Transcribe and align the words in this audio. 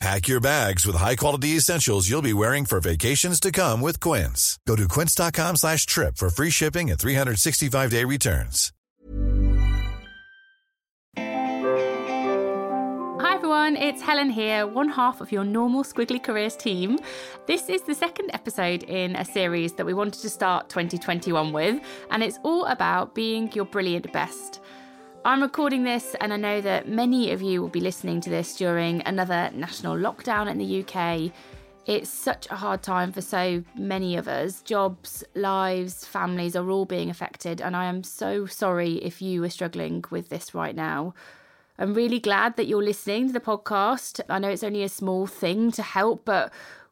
Pack 0.00 0.28
your 0.28 0.40
bags 0.40 0.86
with 0.86 0.96
high-quality 0.96 1.56
essentials 1.56 2.08
you'll 2.08 2.22
be 2.22 2.32
wearing 2.32 2.64
for 2.64 2.80
vacations 2.80 3.38
to 3.38 3.52
come 3.52 3.82
with 3.82 4.00
Quince. 4.00 4.58
Go 4.66 4.74
to 4.74 4.88
quince.com 4.88 5.56
slash 5.56 5.84
trip 5.84 6.16
for 6.16 6.30
free 6.30 6.48
shipping 6.48 6.90
and 6.90 6.98
365-day 6.98 8.04
returns. 8.04 8.72
Hi 13.20 13.34
everyone, 13.34 13.76
it's 13.76 14.00
Helen 14.00 14.30
here, 14.30 14.66
one 14.66 14.88
half 14.88 15.20
of 15.20 15.30
your 15.30 15.44
normal 15.44 15.84
Squiggly 15.84 16.22
Careers 16.22 16.56
team. 16.56 16.98
This 17.46 17.68
is 17.68 17.82
the 17.82 17.94
second 17.94 18.30
episode 18.32 18.84
in 18.84 19.16
a 19.16 19.24
series 19.24 19.74
that 19.74 19.84
we 19.84 19.92
wanted 19.92 20.22
to 20.22 20.30
start 20.30 20.70
2021 20.70 21.52
with, 21.52 21.78
and 22.10 22.22
it's 22.22 22.38
all 22.42 22.64
about 22.64 23.14
being 23.14 23.52
your 23.52 23.66
brilliant 23.66 24.10
best. 24.14 24.60
I'm 25.22 25.42
recording 25.42 25.84
this, 25.84 26.16
and 26.18 26.32
I 26.32 26.38
know 26.38 26.62
that 26.62 26.88
many 26.88 27.30
of 27.32 27.42
you 27.42 27.60
will 27.60 27.68
be 27.68 27.82
listening 27.82 28.22
to 28.22 28.30
this 28.30 28.56
during 28.56 29.02
another 29.02 29.50
national 29.52 29.96
lockdown 29.96 30.50
in 30.50 30.56
the 30.56 30.82
UK. 30.82 31.30
It's 31.84 32.08
such 32.08 32.46
a 32.50 32.56
hard 32.56 32.82
time 32.82 33.12
for 33.12 33.20
so 33.20 33.62
many 33.76 34.16
of 34.16 34.28
us. 34.28 34.62
Jobs, 34.62 35.22
lives, 35.34 36.06
families 36.06 36.56
are 36.56 36.70
all 36.70 36.86
being 36.86 37.10
affected, 37.10 37.60
and 37.60 37.76
I 37.76 37.84
am 37.84 38.02
so 38.02 38.46
sorry 38.46 38.94
if 38.94 39.20
you 39.20 39.44
are 39.44 39.50
struggling 39.50 40.02
with 40.10 40.30
this 40.30 40.54
right 40.54 40.74
now. 40.74 41.12
I'm 41.78 41.92
really 41.92 42.18
glad 42.18 42.56
that 42.56 42.66
you're 42.66 42.82
listening 42.82 43.26
to 43.26 43.34
the 43.34 43.40
podcast. 43.40 44.22
I 44.26 44.38
know 44.38 44.48
it's 44.48 44.64
only 44.64 44.82
a 44.82 44.88
small 44.88 45.26
thing 45.26 45.70
to 45.72 45.82
help, 45.82 46.24
but 46.24 46.50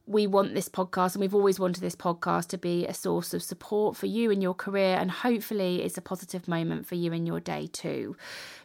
we 0.09 0.27
want 0.27 0.55
this 0.55 0.69
podcast 0.69 1.15
and 1.15 1.21
we've 1.21 1.35
always 1.35 1.61
wanted 1.61 1.81
this 1.81 1.95
podcast 1.95 2.49
to 2.49 2.59
be 2.59 2.87
a 2.87 2.95
source 2.95 3.35
of 3.35 3.43
support 3.43 3.97
for 3.97 4.07
you 4.07 4.31
in 4.31 4.41
your 4.41 4.55
career 4.55 4.97
and 4.97 5.11
hopefully 5.11 5.83
it's 5.83 5.99
a 5.99 6.03
positive 6.03 6.49
moment 6.49 6.87
for 6.87 6.95
you 6.95 7.13
in 7.13 7.27
your 7.27 7.41
day 7.41 7.69
too. 7.73 8.17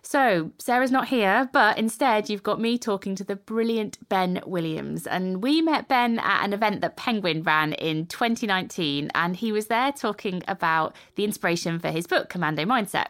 So, 0.02 0.52
Sarah's 0.58 0.92
not 0.92 1.08
here, 1.10 1.50
but 1.52 1.78
instead 1.78 2.30
you've 2.30 2.44
got 2.44 2.60
me 2.60 2.78
talking 2.78 3.16
to 3.16 3.24
the 3.24 3.36
brilliant 3.36 3.98
Ben 4.10 4.42
Williams. 4.46 5.06
And 5.06 5.44
we 5.44 5.62
met 5.62 5.88
Ben 5.88 6.20
at 6.20 6.46
an 6.46 6.54
event 6.54 6.82
that 6.82 6.96
Penguin 6.96 7.44
ran 7.44 7.74
in 7.74 8.06
2019 8.08 9.12
and 9.14 9.36
he 9.36 9.52
was 9.52 9.68
there 9.68 9.92
talking 9.92 10.44
about 10.48 10.96
the 11.16 11.24
inspiration 11.24 11.80
for 11.80 11.90
his 11.90 12.08
book 12.08 12.30
Commando 12.30 12.64
Mindset. 12.64 13.08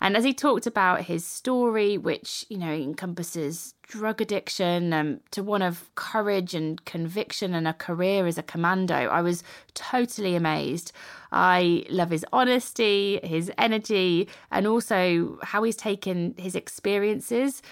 And 0.00 0.16
as 0.16 0.24
he 0.24 0.32
talked 0.32 0.66
about 0.66 1.02
his 1.02 1.24
story, 1.24 1.98
which, 1.98 2.44
you 2.48 2.58
know, 2.58 2.72
encompasses 2.72 3.74
drug 3.82 4.20
addiction 4.20 4.92
um, 4.92 5.20
to 5.30 5.42
one 5.42 5.60
of 5.60 5.90
courage 5.96 6.54
and 6.54 6.82
conviction 6.84 7.54
and 7.54 7.68
a 7.68 7.74
career 7.74 8.26
as 8.26 8.38
a 8.38 8.42
commando, 8.42 8.94
I 8.94 9.20
was 9.20 9.44
totally 9.74 10.34
amazed. 10.34 10.92
I 11.30 11.84
love 11.90 12.10
his 12.10 12.24
honesty, 12.32 13.20
his 13.22 13.50
energy, 13.58 14.28
and 14.50 14.66
also 14.66 15.38
how 15.42 15.62
he's 15.62 15.76
taken 15.76 16.34
his 16.38 16.54
experiences 16.54 17.62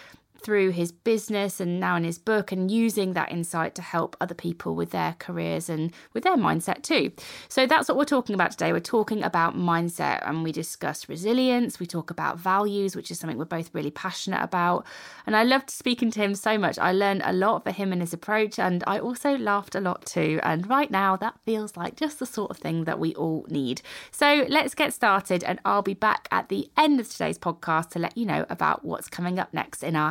through 0.42 0.70
his 0.70 0.92
business 0.92 1.60
and 1.60 1.78
now 1.78 1.96
in 1.96 2.04
his 2.04 2.18
book 2.18 2.52
and 2.52 2.70
using 2.70 3.12
that 3.12 3.30
insight 3.30 3.74
to 3.74 3.82
help 3.82 4.16
other 4.20 4.34
people 4.34 4.74
with 4.74 4.90
their 4.90 5.16
careers 5.18 5.68
and 5.68 5.92
with 6.12 6.24
their 6.24 6.36
mindset 6.36 6.82
too. 6.82 7.12
So 7.48 7.66
that's 7.66 7.88
what 7.88 7.96
we're 7.96 8.04
talking 8.04 8.34
about 8.34 8.52
today. 8.52 8.72
We're 8.72 8.80
talking 8.80 9.22
about 9.22 9.56
mindset 9.56 10.26
and 10.28 10.42
we 10.42 10.52
discuss 10.52 11.08
resilience, 11.08 11.78
we 11.78 11.86
talk 11.86 12.10
about 12.10 12.38
values, 12.38 12.96
which 12.96 13.10
is 13.10 13.18
something 13.18 13.38
we're 13.38 13.44
both 13.44 13.70
really 13.72 13.90
passionate 13.90 14.42
about. 14.42 14.86
And 15.26 15.36
I 15.36 15.42
loved 15.44 15.70
speaking 15.70 16.10
to 16.12 16.20
him 16.20 16.34
so 16.34 16.58
much. 16.58 16.78
I 16.78 16.92
learned 16.92 17.22
a 17.24 17.32
lot 17.32 17.64
for 17.64 17.70
him 17.70 17.92
and 17.92 18.00
his 18.00 18.12
approach 18.12 18.58
and 18.58 18.82
I 18.86 18.98
also 18.98 19.36
laughed 19.36 19.74
a 19.74 19.80
lot 19.80 20.06
too. 20.06 20.40
And 20.42 20.68
right 20.68 20.90
now 20.90 21.16
that 21.16 21.38
feels 21.44 21.76
like 21.76 21.96
just 21.96 22.18
the 22.18 22.26
sort 22.26 22.50
of 22.50 22.58
thing 22.58 22.84
that 22.84 22.98
we 22.98 23.14
all 23.14 23.46
need. 23.48 23.82
So 24.10 24.46
let's 24.48 24.74
get 24.74 24.92
started 24.92 25.44
and 25.44 25.60
I'll 25.64 25.82
be 25.82 25.94
back 25.94 26.28
at 26.30 26.48
the 26.48 26.70
end 26.76 27.00
of 27.00 27.08
today's 27.08 27.38
podcast 27.38 27.90
to 27.90 27.98
let 27.98 28.16
you 28.16 28.26
know 28.26 28.46
about 28.48 28.84
what's 28.84 29.08
coming 29.08 29.38
up 29.38 29.52
next 29.52 29.82
in 29.82 29.96
our 29.96 30.10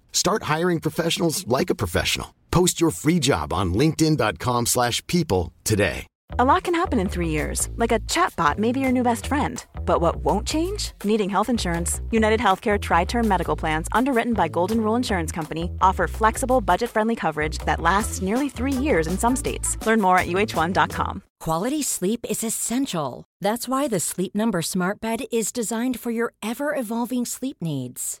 Start 0.11 0.43
hiring 0.43 0.79
professionals 0.79 1.45
like 1.47 1.69
a 1.69 1.75
professional. 1.75 2.35
Post 2.51 2.79
your 2.79 2.91
free 2.91 3.19
job 3.19 3.51
on 3.51 3.73
linkedin.com/people 3.73 4.65
slash 4.65 5.05
people 5.07 5.51
today. 5.63 6.07
A 6.39 6.45
lot 6.45 6.63
can 6.63 6.73
happen 6.73 6.97
in 6.99 7.09
three 7.09 7.27
years, 7.27 7.67
like 7.75 7.91
a 7.91 7.99
chatbot 8.07 8.57
may 8.57 8.71
be 8.71 8.79
your 8.79 8.91
new 8.91 9.03
best 9.03 9.27
friend. 9.27 9.65
But 9.85 9.99
what 9.99 10.23
won't 10.23 10.47
change? 10.47 10.93
Needing 11.03 11.29
health 11.29 11.49
insurance. 11.49 11.99
United 12.09 12.39
Healthcare 12.39 12.79
Tri 12.79 13.03
Term 13.03 13.27
Medical 13.27 13.57
Plans, 13.57 13.87
underwritten 13.91 14.33
by 14.33 14.47
Golden 14.47 14.79
Rule 14.79 14.95
Insurance 14.95 15.31
Company, 15.33 15.71
offer 15.81 16.07
flexible, 16.07 16.61
budget 16.61 16.89
friendly 16.89 17.17
coverage 17.17 17.57
that 17.65 17.81
lasts 17.81 18.21
nearly 18.21 18.47
three 18.47 18.71
years 18.71 19.07
in 19.07 19.17
some 19.17 19.35
states. 19.35 19.77
Learn 19.85 19.99
more 19.99 20.17
at 20.17 20.27
uh1.com. 20.27 21.21
Quality 21.41 21.83
sleep 21.83 22.25
is 22.29 22.43
essential. 22.45 23.25
That's 23.41 23.67
why 23.67 23.89
the 23.89 23.99
Sleep 23.99 24.33
Number 24.33 24.61
Smart 24.61 25.01
Bed 25.01 25.25
is 25.33 25.51
designed 25.51 25.99
for 25.99 26.11
your 26.11 26.33
ever 26.41 26.73
evolving 26.75 27.25
sleep 27.25 27.57
needs. 27.61 28.20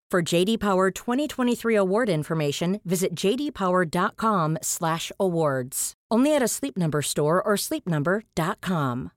For 0.11 0.21
JD 0.21 0.59
Power 0.59 0.91
2023 0.91 1.73
award 1.73 2.09
information, 2.09 2.81
visit 2.83 3.15
jdpower.com/awards. 3.15 5.93
Only 6.11 6.35
at 6.35 6.43
a 6.43 6.49
Sleep 6.49 6.77
Number 6.77 7.01
store 7.01 7.41
or 7.41 7.55
sleepnumber.com. 7.55 9.11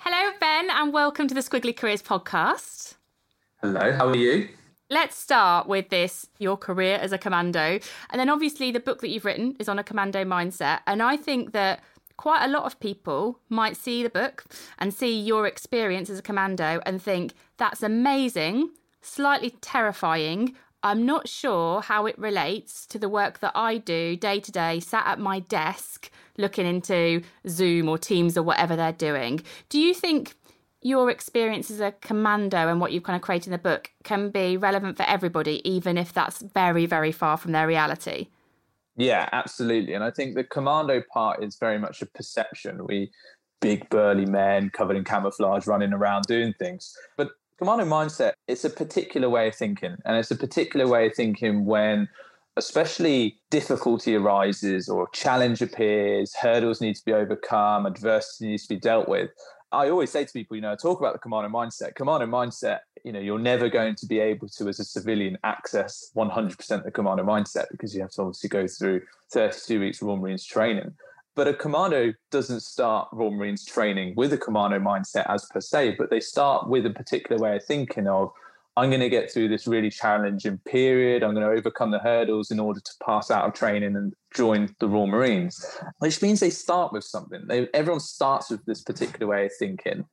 Hello, 0.00 0.32
Ben, 0.38 0.68
and 0.68 0.92
welcome 0.92 1.26
to 1.26 1.34
the 1.34 1.40
Squiggly 1.40 1.74
Careers 1.74 2.02
podcast. 2.02 2.96
Hello, 3.62 3.90
how 3.92 4.08
are 4.08 4.16
you? 4.16 4.50
Let's 4.90 5.16
start 5.16 5.66
with 5.66 5.88
this 5.88 6.28
your 6.38 6.58
career 6.58 6.96
as 6.96 7.12
a 7.12 7.18
commando. 7.18 7.80
And 8.10 8.20
then, 8.20 8.28
obviously, 8.28 8.70
the 8.70 8.80
book 8.80 9.00
that 9.00 9.08
you've 9.08 9.24
written 9.24 9.56
is 9.58 9.66
on 9.66 9.78
a 9.78 9.82
commando 9.82 10.26
mindset. 10.26 10.80
And 10.86 11.02
I 11.02 11.16
think 11.16 11.52
that 11.52 11.82
quite 12.16 12.44
a 12.44 12.48
lot 12.48 12.64
of 12.64 12.80
people 12.80 13.40
might 13.48 13.76
see 13.76 14.02
the 14.02 14.10
book 14.10 14.44
and 14.78 14.92
see 14.92 15.18
your 15.18 15.46
experience 15.46 16.08
as 16.10 16.18
a 16.18 16.22
commando 16.22 16.80
and 16.86 17.02
think, 17.02 17.34
that's 17.56 17.82
amazing, 17.82 18.70
slightly 19.00 19.50
terrifying. 19.60 20.54
I'm 20.82 21.06
not 21.06 21.28
sure 21.28 21.80
how 21.80 22.06
it 22.06 22.18
relates 22.18 22.86
to 22.86 22.98
the 22.98 23.08
work 23.08 23.40
that 23.40 23.52
I 23.54 23.78
do 23.78 24.16
day 24.16 24.40
to 24.40 24.52
day, 24.52 24.80
sat 24.80 25.06
at 25.06 25.18
my 25.18 25.40
desk 25.40 26.10
looking 26.36 26.66
into 26.66 27.22
Zoom 27.48 27.88
or 27.88 27.96
Teams 27.96 28.36
or 28.36 28.42
whatever 28.42 28.76
they're 28.76 28.92
doing. 28.92 29.42
Do 29.68 29.78
you 29.78 29.94
think 29.94 30.34
your 30.84 31.10
experience 31.10 31.70
as 31.70 31.80
a 31.80 31.92
commando 31.92 32.68
and 32.68 32.78
what 32.80 32.92
you've 32.92 33.02
kind 33.02 33.16
of 33.16 33.22
created 33.22 33.46
in 33.46 33.52
the 33.52 33.58
book 33.58 33.90
can 34.04 34.28
be 34.28 34.56
relevant 34.58 34.98
for 34.98 35.04
everybody, 35.04 35.66
even 35.68 35.96
if 35.96 36.12
that's 36.12 36.42
very, 36.42 36.84
very 36.84 37.10
far 37.10 37.38
from 37.38 37.52
their 37.52 37.66
reality. 37.66 38.28
Yeah, 38.96 39.28
absolutely. 39.32 39.94
And 39.94 40.04
I 40.04 40.10
think 40.10 40.34
the 40.34 40.44
commando 40.44 41.02
part 41.12 41.42
is 41.42 41.56
very 41.56 41.78
much 41.78 42.00
a 42.02 42.06
perception. 42.06 42.86
We 42.86 43.10
big 43.60 43.88
burly 43.88 44.26
men 44.26 44.70
covered 44.70 44.96
in 44.96 45.04
camouflage 45.04 45.66
running 45.66 45.92
around 45.92 46.24
doing 46.28 46.54
things. 46.58 46.94
But 47.16 47.30
commando 47.58 47.84
mindset, 47.84 48.32
it's 48.46 48.64
a 48.64 48.70
particular 48.70 49.28
way 49.28 49.48
of 49.48 49.54
thinking. 49.54 49.96
And 50.04 50.16
it's 50.16 50.30
a 50.30 50.36
particular 50.36 50.86
way 50.86 51.06
of 51.06 51.14
thinking 51.14 51.64
when 51.64 52.08
especially 52.56 53.40
difficulty 53.50 54.14
arises 54.14 54.88
or 54.88 55.08
challenge 55.12 55.60
appears, 55.60 56.34
hurdles 56.34 56.80
need 56.80 56.94
to 56.94 57.04
be 57.04 57.12
overcome, 57.12 57.86
adversity 57.86 58.48
needs 58.48 58.66
to 58.66 58.74
be 58.74 58.80
dealt 58.80 59.08
with. 59.08 59.30
I 59.74 59.90
always 59.90 60.10
say 60.10 60.24
to 60.24 60.32
people, 60.32 60.56
you 60.56 60.62
know, 60.62 60.76
talk 60.76 61.00
about 61.00 61.12
the 61.12 61.18
commando 61.18 61.48
mindset. 61.48 61.94
Commando 61.94 62.26
mindset, 62.26 62.80
you 63.04 63.12
know, 63.12 63.20
you're 63.20 63.38
never 63.38 63.68
going 63.68 63.94
to 63.96 64.06
be 64.06 64.20
able 64.20 64.48
to, 64.48 64.68
as 64.68 64.80
a 64.80 64.84
civilian, 64.84 65.36
access 65.44 66.10
100% 66.16 66.84
the 66.84 66.90
commando 66.90 67.24
mindset 67.24 67.66
because 67.70 67.94
you 67.94 68.00
have 68.00 68.10
to 68.12 68.22
obviously 68.22 68.48
go 68.48 68.66
through 68.66 69.02
32 69.32 69.80
weeks 69.80 70.00
of 70.00 70.08
Royal 70.08 70.18
Marines 70.18 70.44
training. 70.44 70.92
But 71.34 71.48
a 71.48 71.54
commando 71.54 72.14
doesn't 72.30 72.60
start 72.60 73.08
Royal 73.12 73.32
Marines 73.32 73.64
training 73.64 74.14
with 74.16 74.32
a 74.32 74.38
commando 74.38 74.78
mindset 74.78 75.28
as 75.28 75.44
per 75.46 75.60
se, 75.60 75.96
but 75.98 76.08
they 76.08 76.20
start 76.20 76.68
with 76.68 76.86
a 76.86 76.90
particular 76.90 77.42
way 77.42 77.56
of 77.56 77.64
thinking 77.64 78.06
of, 78.06 78.30
I'm 78.76 78.90
going 78.90 79.00
to 79.00 79.08
get 79.08 79.30
through 79.32 79.48
this 79.48 79.66
really 79.66 79.90
challenging 79.90 80.58
period. 80.58 81.22
I'm 81.22 81.34
going 81.34 81.46
to 81.46 81.52
overcome 81.52 81.92
the 81.92 82.00
hurdles 82.00 82.50
in 82.50 82.58
order 82.58 82.80
to 82.80 82.92
pass 83.04 83.30
out 83.30 83.44
of 83.44 83.54
training 83.54 83.94
and 83.94 84.14
join 84.34 84.74
the 84.80 84.88
Royal 84.88 85.06
Marines, 85.06 85.64
which 85.98 86.20
means 86.20 86.40
they 86.40 86.50
start 86.50 86.92
with 86.92 87.04
something. 87.04 87.42
They, 87.46 87.68
everyone 87.72 88.00
starts 88.00 88.50
with 88.50 88.64
this 88.64 88.82
particular 88.82 89.28
way 89.28 89.46
of 89.46 89.52
thinking, 89.56 90.06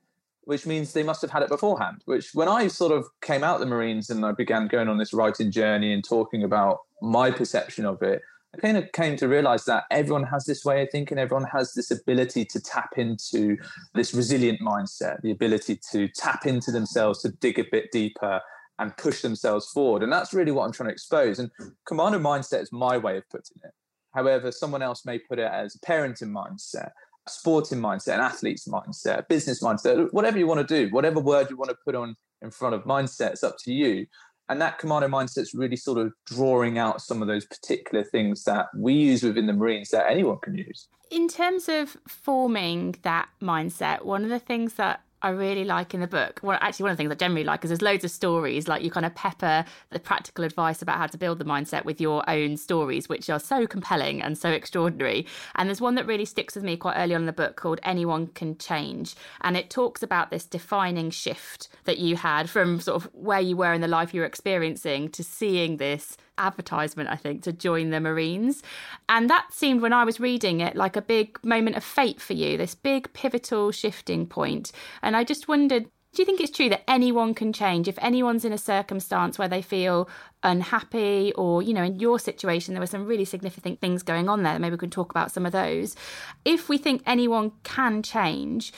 which 0.44 0.68
means 0.68 0.94
they 0.94 1.02
must 1.02 1.24
have 1.24 1.32
had 1.32 1.42
it 1.42 1.50
beforehand. 1.50 2.04
Which, 2.06 2.36
when 2.36 2.48
I 2.48 2.68
sort 2.68 2.92
of 2.92 3.08
came 3.22 3.44
out 3.44 3.60
the 3.60 3.66
Marines 3.66 4.12
and 4.12 4.24
I 4.24 4.32
began 4.32 4.68
going 4.68 4.90
on 4.90 5.00
this 5.00 5.14
writing 5.14 5.50
journey 5.50 5.92
and 5.92 6.04
talking 6.04 6.44
about 6.44 6.82
my 7.02 7.32
perception 7.32 7.86
of 7.88 8.04
it, 8.04 8.22
I 8.54 8.58
kind 8.60 8.76
of 8.78 8.92
came 8.92 9.16
to 9.18 9.30
realize 9.30 9.64
that 9.66 9.86
everyone 9.92 10.24
has 10.24 10.46
this 10.46 10.66
way 10.66 10.82
of 10.82 10.90
thinking, 10.92 11.18
everyone 11.18 11.48
has 11.54 11.74
this 11.74 11.90
ability 11.90 12.44
to 12.46 12.60
tap 12.60 12.98
into 12.98 13.58
this 13.94 14.14
resilient 14.14 14.60
mindset, 14.60 15.22
the 15.22 15.32
ability 15.32 15.80
to 15.92 16.10
tap 16.10 16.46
into 16.46 16.70
themselves, 16.72 17.22
to 17.22 17.30
dig 17.30 17.60
a 17.60 17.66
bit 17.72 17.92
deeper 17.92 18.42
and 18.80 18.96
push 18.98 19.22
themselves 19.22 19.70
forward. 19.70 20.04
And 20.04 20.12
that's 20.12 20.34
really 20.34 20.52
what 20.52 20.66
I'm 20.66 20.74
trying 20.74 20.90
to 20.90 20.94
expose. 20.94 21.40
And 21.40 21.50
commando 21.86 22.20
mindset 22.20 22.62
is 22.62 22.74
my 22.74 22.98
way 22.98 23.18
of 23.18 23.30
putting 23.30 23.58
it. 23.64 23.72
However, 24.14 24.52
someone 24.52 24.82
else 24.82 25.06
may 25.06 25.18
put 25.18 25.40
it 25.40 25.50
as 25.50 25.76
a 25.76 25.80
parenting 25.80 26.32
mindset, 26.32 26.90
a 27.28 27.30
sporting 27.30 27.80
mindset, 27.80 28.16
an 28.16 28.20
athlete's 28.20 28.68
mindset, 28.68 29.20
a 29.20 29.26
business 29.30 29.64
mindset, 29.64 30.12
whatever 30.12 30.38
you 30.38 30.48
want 30.48 30.68
to 30.68 30.88
do, 30.88 30.94
whatever 30.94 31.22
word 31.22 31.50
you 31.50 31.56
want 31.56 31.70
to 31.70 31.78
put 31.86 31.96
on 31.96 32.18
in 32.42 32.52
front 32.52 32.76
of 32.76 32.84
mindset, 32.84 33.32
it's 33.32 33.44
up 33.44 33.56
to 33.60 33.72
you 33.72 34.06
and 34.52 34.60
that 34.62 34.78
commando 34.78 35.08
mindset's 35.08 35.54
really 35.54 35.78
sort 35.78 35.98
of 35.98 36.12
drawing 36.26 36.78
out 36.78 37.02
some 37.02 37.22
of 37.22 37.28
those 37.30 37.46
particular 37.46 38.04
things 38.04 38.44
that 38.44 38.68
we 38.76 38.94
use 38.94 39.24
within 39.24 39.48
the 39.48 39.54
marines 39.54 39.90
that 39.90 40.12
anyone 40.12 40.38
can 40.40 40.56
use. 40.56 40.90
In 41.10 41.30
terms 41.30 41.70
of 41.70 41.96
forming 42.06 42.96
that 43.04 43.30
mindset 43.42 44.04
one 44.04 44.24
of 44.24 44.30
the 44.30 44.40
things 44.40 44.74
that 44.74 45.02
I 45.24 45.30
really 45.30 45.64
like 45.64 45.94
in 45.94 46.00
the 46.00 46.08
book. 46.08 46.40
Well, 46.42 46.58
actually, 46.62 46.84
one 46.84 46.92
of 46.92 46.98
the 46.98 47.04
things 47.04 47.12
I 47.12 47.16
generally 47.16 47.44
like 47.44 47.64
is 47.64 47.70
there's 47.70 47.82
loads 47.82 48.04
of 48.04 48.12
stories. 48.12 48.68
Like 48.68 48.84
you 48.84 48.90
kind 48.90 49.06
of 49.06 49.14
pepper 49.14 49.66
the 49.92 50.00
practical 50.00 50.44
advice 50.44 50.82
about 50.82 50.98
how 50.98 51.08
to 51.08 51.18
build 51.18 51.40
the 51.40 51.46
mindset 51.46 51.86
with 51.86 52.02
your 52.02 52.28
own 52.30 52.58
stories, 52.58 53.08
which 53.08 53.30
are 53.30 53.40
so 53.40 53.68
compelling 53.68 54.22
and 54.22 54.38
so 54.38 54.50
extraordinary. 54.50 55.28
And 55.56 55.70
there's 55.70 55.82
one 55.82 55.96
that 55.96 56.08
really 56.08 56.26
sticks 56.26 56.56
with 56.56 56.64
me 56.64 56.76
quite 56.76 56.98
early 56.98 57.14
on 57.14 57.22
in 57.22 57.28
the 57.28 57.34
book 57.34 57.56
called 57.56 57.80
Anyone 57.84 58.28
Can 58.28 58.58
Change. 58.58 59.16
And 59.42 59.56
it 59.56 59.70
talks 59.70 60.02
about 60.02 60.32
this 60.32 60.46
defining 60.46 61.12
shift 61.12 61.70
that 61.86 62.00
you 62.00 62.16
had 62.16 62.50
from 62.50 62.80
sort 62.80 63.04
of 63.04 63.10
where 63.14 63.40
you 63.40 63.56
were 63.56 63.74
in 63.74 63.82
the 63.82 63.88
life 63.88 64.14
you 64.14 64.22
were 64.22 64.28
experiencing 64.28 65.10
to 65.10 65.24
seeing 65.24 65.78
this 65.78 66.18
advertisement, 66.38 67.10
I 67.10 67.16
think, 67.16 67.44
to 67.44 67.54
join 67.54 67.90
the 67.90 68.00
Marines. 68.00 68.64
And 69.10 69.30
that 69.30 69.48
seemed, 69.52 69.82
when 69.82 69.94
I 69.94 70.04
was 70.04 70.20
reading 70.20 70.60
it, 70.62 70.76
like 70.76 70.96
a 70.96 71.02
big 71.02 71.44
moment 71.44 71.76
of 71.76 71.84
fate 71.84 72.22
for 72.22 72.34
you, 72.34 72.58
this 72.58 72.76
big 72.76 73.12
pivotal 73.14 73.72
shifting 73.72 74.26
point. 74.26 74.72
And 75.02 75.16
I 75.16 75.24
just 75.24 75.48
wondered, 75.48 75.86
do 76.14 76.22
you 76.22 76.26
think 76.26 76.42
it's 76.42 76.56
true 76.56 76.70
that 76.70 76.90
anyone 76.90 77.34
can 77.34 77.54
change 77.54 77.88
if 77.88 77.98
anyone's 78.02 78.44
in 78.44 78.52
a 78.52 78.58
circumstance 78.58 79.40
where 79.40 79.48
they 79.48 79.62
feel 79.62 80.10
unhappy 80.44 81.32
or 81.36 81.62
you 81.62 81.74
know 81.74 81.84
in 81.84 82.00
your 82.00 82.20
situation 82.20 82.74
there 82.74 82.82
were 82.82 82.88
some 82.88 83.06
really 83.06 83.24
significant 83.24 83.80
things 83.80 84.04
going 84.04 84.28
on 84.28 84.44
there 84.44 84.60
maybe 84.60 84.74
we 84.74 84.78
can 84.78 84.90
talk 84.90 85.12
about 85.12 85.32
some 85.32 85.46
of 85.46 85.52
those 85.52 85.96
if 86.44 86.68
we 86.68 86.78
think 86.78 87.02
anyone 87.06 87.52
can 87.64 88.04
change 88.04 88.74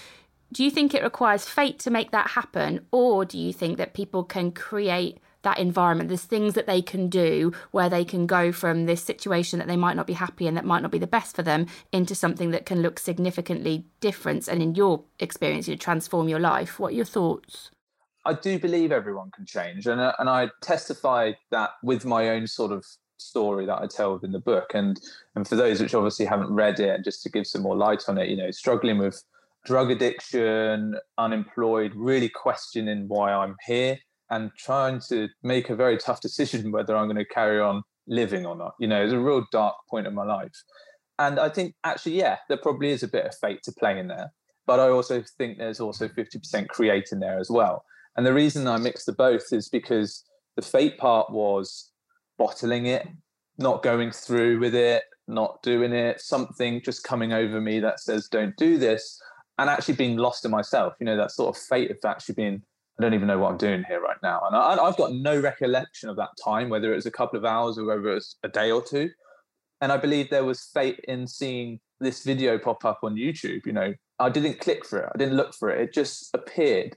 do 0.52 0.64
you 0.64 0.70
think 0.70 0.94
it 0.94 1.02
requires 1.02 1.46
fate 1.46 1.80
to 1.80 1.90
make 1.90 2.12
that 2.12 2.32
happen 2.32 2.86
or 2.92 3.26
do 3.26 3.38
you 3.38 3.52
think 3.52 3.78
that 3.78 3.94
people 3.94 4.24
can 4.24 4.52
create 4.52 5.20
that 5.44 5.60
environment. 5.60 6.10
There's 6.10 6.24
things 6.24 6.56
that 6.56 6.68
they 6.68 6.82
can 6.82 7.08
do 7.08 7.54
where 7.72 7.90
they 7.90 8.04
can 8.04 8.26
go 8.26 8.52
from 8.52 8.86
this 8.86 9.04
situation 9.04 9.60
that 9.60 9.68
they 9.68 9.78
might 9.78 9.96
not 9.96 10.08
be 10.08 10.14
happy 10.14 10.48
and 10.48 10.58
that 10.58 10.66
might 10.66 10.82
not 10.82 10.92
be 10.92 11.00
the 11.00 11.08
best 11.08 11.36
for 11.36 11.44
them 11.44 11.68
into 11.92 12.16
something 12.16 12.52
that 12.52 12.66
can 12.66 12.82
look 12.82 13.00
significantly 13.00 13.86
different 14.00 14.48
and 14.48 14.62
in 14.62 14.76
your 14.76 15.04
experience, 15.20 15.68
you 15.68 15.76
transform 15.76 16.28
your 16.28 16.40
life. 16.40 16.80
What 16.80 16.94
are 16.94 16.96
your 16.96 17.06
thoughts? 17.06 17.70
I 18.26 18.34
do 18.34 18.58
believe 18.58 18.92
everyone 18.92 19.32
can 19.32 19.46
change, 19.46 19.86
and 19.86 20.00
uh, 20.00 20.14
and 20.18 20.30
I 20.30 20.50
testify 20.62 21.34
that 21.52 21.72
with 21.84 22.06
my 22.06 22.30
own 22.30 22.48
sort 22.48 22.72
of 22.72 22.86
story 23.18 23.66
that 23.66 23.82
I 23.82 23.88
tell 23.88 24.18
in 24.24 24.32
the 24.32 24.40
book, 24.40 24.72
and 24.74 25.00
and 25.36 25.48
for 25.48 25.58
those 25.58 25.82
which 25.82 25.94
obviously 25.94 26.26
haven't 26.26 26.54
read 26.54 26.80
it, 26.80 27.04
just 27.04 27.22
to 27.24 27.30
give 27.30 27.46
some 27.46 27.64
more 27.64 27.76
light 27.76 28.04
on 28.08 28.18
it, 28.18 28.30
you 28.30 28.38
know, 28.38 28.52
struggling 28.52 28.98
with 28.98 29.22
drug 29.66 29.92
addiction, 29.92 30.98
unemployed, 31.18 31.92
really 31.96 32.30
questioning 32.30 33.08
why 33.08 33.34
I'm 33.34 33.58
here, 33.66 33.98
and 34.30 34.52
trying 34.58 35.00
to 35.10 35.28
make 35.44 35.70
a 35.70 35.76
very 35.76 35.98
tough 35.98 36.22
decision 36.22 36.72
whether 36.72 36.96
I'm 36.96 37.08
going 37.08 37.18
to 37.18 37.26
carry 37.26 37.60
on 37.60 37.84
living 38.08 38.46
or 38.46 38.56
not. 38.56 38.74
You 38.80 38.88
know, 38.88 39.04
it's 39.04 39.14
a 39.14 39.20
real 39.20 39.46
dark 39.52 39.76
point 39.90 40.08
in 40.08 40.14
my 40.14 40.26
life. 40.26 40.56
And 41.20 41.40
I 41.40 41.50
think 41.50 41.76
actually, 41.84 42.18
yeah, 42.18 42.38
there 42.50 42.58
probably 42.58 42.90
is 42.90 43.04
a 43.04 43.08
bit 43.08 43.26
of 43.26 43.36
fate 43.36 43.62
to 43.64 43.72
play 43.72 44.00
in 44.00 44.08
there. 44.08 44.32
But 44.66 44.80
I 44.80 44.90
also 44.90 45.24
think 45.38 45.58
there's 45.58 45.80
also 45.80 46.08
50% 46.08 46.68
create 46.70 47.10
in 47.12 47.20
there 47.20 47.38
as 47.38 47.50
well. 47.50 47.84
And 48.16 48.26
the 48.26 48.34
reason 48.34 48.68
I 48.68 48.78
mix 48.78 49.06
the 49.06 49.14
both 49.14 49.52
is 49.52 49.70
because 49.70 50.24
the 50.56 50.62
fate 50.62 50.98
part 50.98 51.32
was 51.32 51.92
bottling 52.38 52.86
it, 52.86 53.08
not 53.58 53.84
going 53.84 54.12
through 54.12 54.60
with 54.60 54.76
it, 54.76 55.04
not 55.28 55.62
doing 55.64 55.94
it, 55.94 56.22
something 56.22 56.82
just 56.84 57.04
coming 57.04 57.34
over 57.34 57.62
me 57.62 57.80
that 57.80 58.00
says, 58.00 58.28
don't 58.28 58.56
do 58.58 58.78
this, 58.78 59.22
and 59.58 59.70
actually 59.70 59.96
being 59.96 60.18
lost 60.18 60.46
in 60.46 60.52
myself. 60.52 60.94
You 61.00 61.06
know, 61.06 61.18
that 61.18 61.32
sort 61.32 61.56
of 61.56 61.62
fate 61.62 61.92
of 61.92 61.98
actually 62.06 62.36
being 62.36 62.64
I 63.00 63.02
don't 63.02 63.14
even 63.14 63.28
know 63.28 63.40
what 63.40 63.52
I'm 63.52 63.58
doing 63.58 63.84
here 63.88 64.02
right 64.02 64.18
now. 64.22 64.42
And 64.46 64.56
I, 64.56 64.86
have 64.86 64.98
got 64.98 65.14
no 65.14 65.40
recollection 65.40 66.10
of 66.10 66.16
that 66.18 66.30
time, 66.44 66.70
whether 66.70 66.92
it 66.92 66.96
was 66.96 67.08
a 67.08 67.12
couple 67.12 67.40
of 67.40 67.46
hours 67.46 67.78
or 67.78 67.86
whether 67.86 68.08
it 68.08 68.14
was 68.14 68.38
a 68.44 68.50
day 68.50 68.72
or 68.72 68.84
two. 68.84 69.10
And 69.82 69.92
I 69.92 69.98
believe 69.98 70.30
there 70.30 70.46
was 70.46 70.70
fate 70.74 71.00
in 71.08 71.28
seeing 71.28 71.80
this 72.00 72.24
video 72.24 72.60
pop 72.60 72.86
up 72.86 73.00
on 73.04 73.16
YouTube. 73.16 73.66
You 73.66 73.74
know, 73.74 73.94
I 74.20 74.30
didn't 74.30 74.60
click 74.60 74.86
for 74.86 75.00
it, 75.00 75.10
I 75.14 75.18
didn't 75.18 75.36
look 75.36 75.56
for 75.56 75.70
it, 75.70 75.82
it 75.82 75.94
just 75.94 76.30
appeared. 76.36 76.96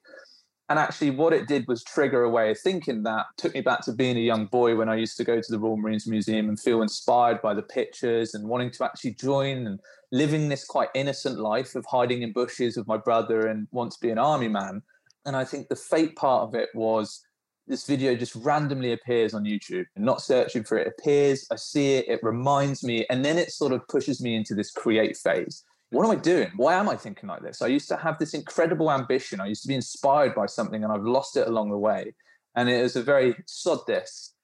And 0.69 0.79
actually, 0.81 1.11
what 1.11 1.33
it 1.33 1.47
did 1.47 1.67
was 1.69 1.85
trigger 1.85 2.25
a 2.25 2.29
way 2.29 2.51
of 2.51 2.59
thinking 2.59 3.05
that 3.05 3.27
took 3.39 3.55
me 3.55 3.61
back 3.61 3.83
to 3.83 3.93
being 3.93 4.17
a 4.17 4.21
young 4.21 4.47
boy 4.47 4.75
when 4.75 4.89
I 4.89 4.97
used 4.97 5.17
to 5.19 5.25
go 5.25 5.41
to 5.41 5.53
the 5.53 5.61
Royal 5.61 5.77
Marines 5.77 6.09
Museum 6.09 6.49
and 6.49 6.59
feel 6.59 6.83
inspired 6.83 7.41
by 7.41 7.55
the 7.55 7.63
pictures 7.63 8.35
and 8.35 8.49
wanting 8.49 8.73
to 8.73 8.85
actually 8.85 9.13
join 9.15 9.67
and 9.67 9.81
living 10.11 10.49
this 10.49 10.65
quite 10.65 10.89
innocent 10.95 11.39
life 11.39 11.77
of 11.77 11.87
hiding 11.87 12.23
in 12.23 12.33
bushes 12.33 12.77
with 12.77 12.89
my 12.89 12.97
brother 12.97 13.47
and 13.47 13.69
to 13.73 13.99
be 14.01 14.11
an 14.11 14.19
army 14.19 14.49
man 14.49 14.83
and 15.27 15.37
I 15.37 15.45
think 15.45 15.69
the 15.69 15.77
fate 15.77 16.17
part 16.17 16.45
of 16.45 16.55
it 16.55 16.71
was 16.75 17.23
this 17.67 17.85
video 17.85 18.15
just 18.15 18.35
randomly 18.37 18.93
appears 18.93 19.35
on 19.35 19.45
YouTube 19.45 19.85
and 19.97 20.05
not 20.05 20.23
searching 20.23 20.63
for 20.63 20.79
it. 20.79 20.87
it 20.87 20.95
appears, 20.99 21.47
I 21.51 21.57
see 21.57 21.95
it, 21.95 22.09
it 22.09 22.21
reminds 22.23 22.85
me, 22.85 23.05
and 23.11 23.25
then 23.25 23.39
it 23.39 23.51
sort 23.51 23.73
of 23.73 23.87
pushes 23.89 24.23
me 24.23 24.37
into 24.37 24.55
this 24.55 24.71
create 24.71 25.17
phase. 25.17 25.65
What 25.91 26.05
am 26.05 26.13
I 26.13 26.17
doing? 26.17 26.51
Why 26.57 26.75
am 26.75 26.89
I 26.89 26.97
thinking 26.97 27.29
like 27.29 27.43
this? 27.43 27.63
I 27.63 27.67
used 27.67 27.89
to 27.89 27.97
have 27.97 28.19
this 28.19 28.35
incredible 28.35 28.91
ambition. 28.91 29.41
I 29.41 29.47
used 29.47 29.63
to 29.63 29.69
be 29.69 29.75
inspired 29.75 30.35
by 30.35 30.47
something 30.47 30.83
and 30.83 30.93
I've 30.93 31.05
lost 31.05 31.37
it 31.37 31.47
along 31.47 31.71
the 31.71 31.79
way. 31.79 32.15
And 32.55 32.69
it 32.69 32.83
was 32.83 32.97
a 32.97 33.03
very 33.03 33.37
sod 33.47 33.81
this. 33.87 34.35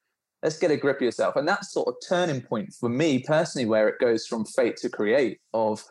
Let's 0.43 0.59
get 0.59 0.71
a 0.71 0.77
grip 0.77 0.97
of 0.97 1.03
yourself. 1.03 1.37
And 1.37 1.47
that 1.49 1.65
sort 1.65 1.89
of 1.89 1.95
turning 2.07 2.43
point 2.43 2.75
for 2.79 2.89
me 2.89 3.21
personally, 3.21 3.67
where 3.67 3.89
it 3.89 4.01
goes 4.01 4.27
from 4.27 4.45
fate 4.45 4.77
to 4.79 4.89
create, 4.89 5.41
of 5.55 5.85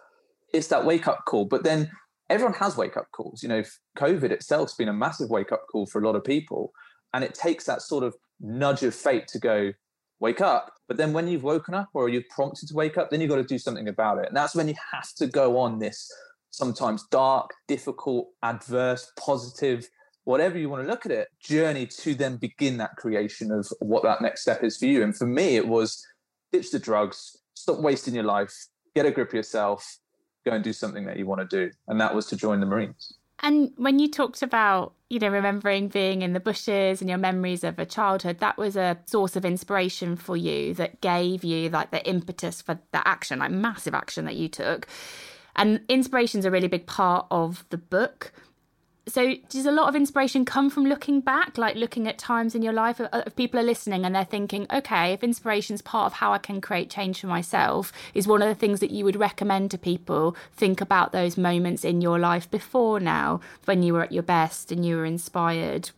it's 0.54 0.68
that 0.68 0.86
wake 0.86 1.08
up 1.08 1.26
call. 1.26 1.46
But 1.46 1.64
then 1.64 1.90
everyone 2.32 2.54
has 2.54 2.78
wake 2.78 2.98
up 2.98 3.12
calls. 3.12 3.44
You 3.44 3.50
know, 3.50 3.64
COVID 3.98 4.32
itself's 4.32 4.74
been 4.74 4.88
a 4.88 4.94
massive 4.94 5.30
wake 5.30 5.52
up 5.52 5.66
call 5.72 5.86
for 5.86 6.02
a 6.02 6.06
lot 6.06 6.16
of 6.16 6.24
people. 6.24 6.72
And 7.14 7.24
it 7.24 7.34
takes 7.34 7.66
that 7.66 7.82
sort 7.82 8.04
of 8.04 8.16
nudge 8.40 8.84
of 8.84 8.96
fate 8.96 9.28
to 9.30 9.40
go, 9.40 9.74
wake 10.20 10.40
up. 10.40 10.72
But 10.88 10.98
then 10.98 11.14
when 11.14 11.28
you've 11.28 11.44
woken 11.44 11.74
up 11.74 11.90
or 11.94 12.08
you're 12.08 12.24
prompted 12.30 12.70
to 12.70 12.76
wake 12.76 12.98
up, 12.98 13.10
then 13.10 13.20
you've 13.20 13.30
got 13.30 13.36
to 13.36 13.44
do 13.44 13.60
something 13.60 13.90
about 13.90 14.20
it. 14.20 14.28
And 14.28 14.38
that's 14.38 14.56
when 14.56 14.68
you 14.68 14.76
have 14.94 15.14
to 15.16 15.28
go 15.28 15.60
on 15.60 15.80
this 15.80 16.10
sometimes 16.52 17.06
dark, 17.12 17.52
difficult, 17.68 18.28
adverse, 18.44 19.12
positive, 19.18 19.88
whatever 20.24 20.58
you 20.58 20.70
want 20.70 20.84
to 20.84 20.90
look 20.90 21.06
at 21.06 21.12
it, 21.12 21.28
journey 21.42 21.86
to 21.88 22.14
then 22.14 22.38
begin 22.38 22.78
that 22.78 22.96
creation 22.98 23.52
of 23.52 23.68
what 23.80 24.04
that 24.04 24.22
next 24.22 24.42
step 24.42 24.64
is 24.64 24.78
for 24.78 24.86
you. 24.86 25.04
And 25.04 25.16
for 25.16 25.26
me, 25.26 25.56
it 25.56 25.68
was 25.68 26.06
ditch 26.52 26.72
the 26.72 26.80
drugs, 26.80 27.38
stop 27.54 27.80
wasting 27.80 28.16
your 28.16 28.26
life, 28.26 28.54
get 28.96 29.06
a 29.06 29.12
grip 29.12 29.30
of 29.30 29.34
yourself, 29.34 29.98
go 30.46 30.52
and 30.52 30.64
do 30.64 30.74
something 30.74 31.06
that 31.06 31.18
you 31.18 31.26
want 31.26 31.42
to 31.42 31.48
do. 31.48 31.72
And 31.88 32.00
that 32.02 32.16
was 32.16 32.26
to 32.28 32.36
join 32.36 32.60
the 32.60 32.66
Marines. 32.66 33.14
And 33.44 33.72
when 33.76 33.98
you 34.00 34.08
talked 34.08 34.44
about, 34.44 34.94
you 35.10 35.20
know, 35.20 35.30
remembering 35.30 35.88
being 35.88 36.22
in 36.22 36.34
the 36.34 36.40
bushes 36.40 37.02
and 37.02 37.10
your 37.10 37.18
memories 37.18 37.64
of 37.64 37.80
a 37.80 37.86
childhood, 37.86 38.40
that 38.40 38.58
was 38.58 38.76
a 38.76 39.00
source 39.06 39.36
of 39.36 39.46
inspiration 39.46 40.16
for 40.16 40.38
you 40.38 40.76
that 40.76 41.02
gave 41.02 41.44
you 41.44 41.70
like 41.70 41.90
the 41.90 42.08
impetus 42.08 42.62
for 42.62 42.80
the 42.92 43.08
action, 43.08 43.40
like 43.40 43.52
massive 43.52 43.96
action 43.96 44.26
that 44.26 44.36
you 44.36 44.48
took. 44.48 44.88
And 45.56 45.82
inspiration's 45.90 46.46
a 46.46 46.52
really 46.52 46.68
big 46.68 46.86
part 46.86 47.26
of 47.32 47.66
the 47.70 47.78
book 47.78 48.32
so 49.08 49.34
does 49.50 49.66
a 49.66 49.72
lot 49.72 49.90
of 49.90 49.96
inspiration 49.96 50.46
come 50.46 50.70
from 50.70 50.86
looking 50.86 51.22
back 51.22 51.58
like 51.58 51.76
looking 51.76 52.08
at 52.08 52.18
times 52.18 52.54
in 52.54 52.62
your 52.62 52.74
life 52.74 53.02
if 53.02 53.36
people 53.36 53.60
are 53.60 53.64
listening 53.64 54.06
and 54.06 54.14
they're 54.14 54.24
thinking 54.24 54.68
okay 54.72 55.14
if 55.14 55.24
inspiration 55.24 55.74
is 55.74 55.82
part 55.82 56.06
of 56.06 56.14
how 56.14 56.32
i 56.34 56.38
can 56.38 56.62
create 56.62 56.90
change 56.90 57.20
for 57.20 57.28
myself 57.28 57.92
is 58.14 58.28
one 58.28 58.42
of 58.42 58.48
the 58.48 58.56
things 58.56 58.80
that 58.80 58.92
you 58.92 59.04
would 59.04 59.16
recommend 59.16 59.72
to 59.72 59.78
people 59.78 60.36
think 60.54 60.82
about 60.82 61.12
those 61.12 61.38
moments 61.38 61.84
in 61.84 62.02
your 62.02 62.20
life 62.20 62.50
before 62.52 63.00
now 63.00 63.40
when 63.66 63.82
you 63.82 63.94
were 63.94 64.04
at 64.04 64.12
your 64.12 64.24
best 64.24 64.72
and 64.72 64.86
you 64.86 64.96
were 64.96 65.06
inspired. 65.06 65.90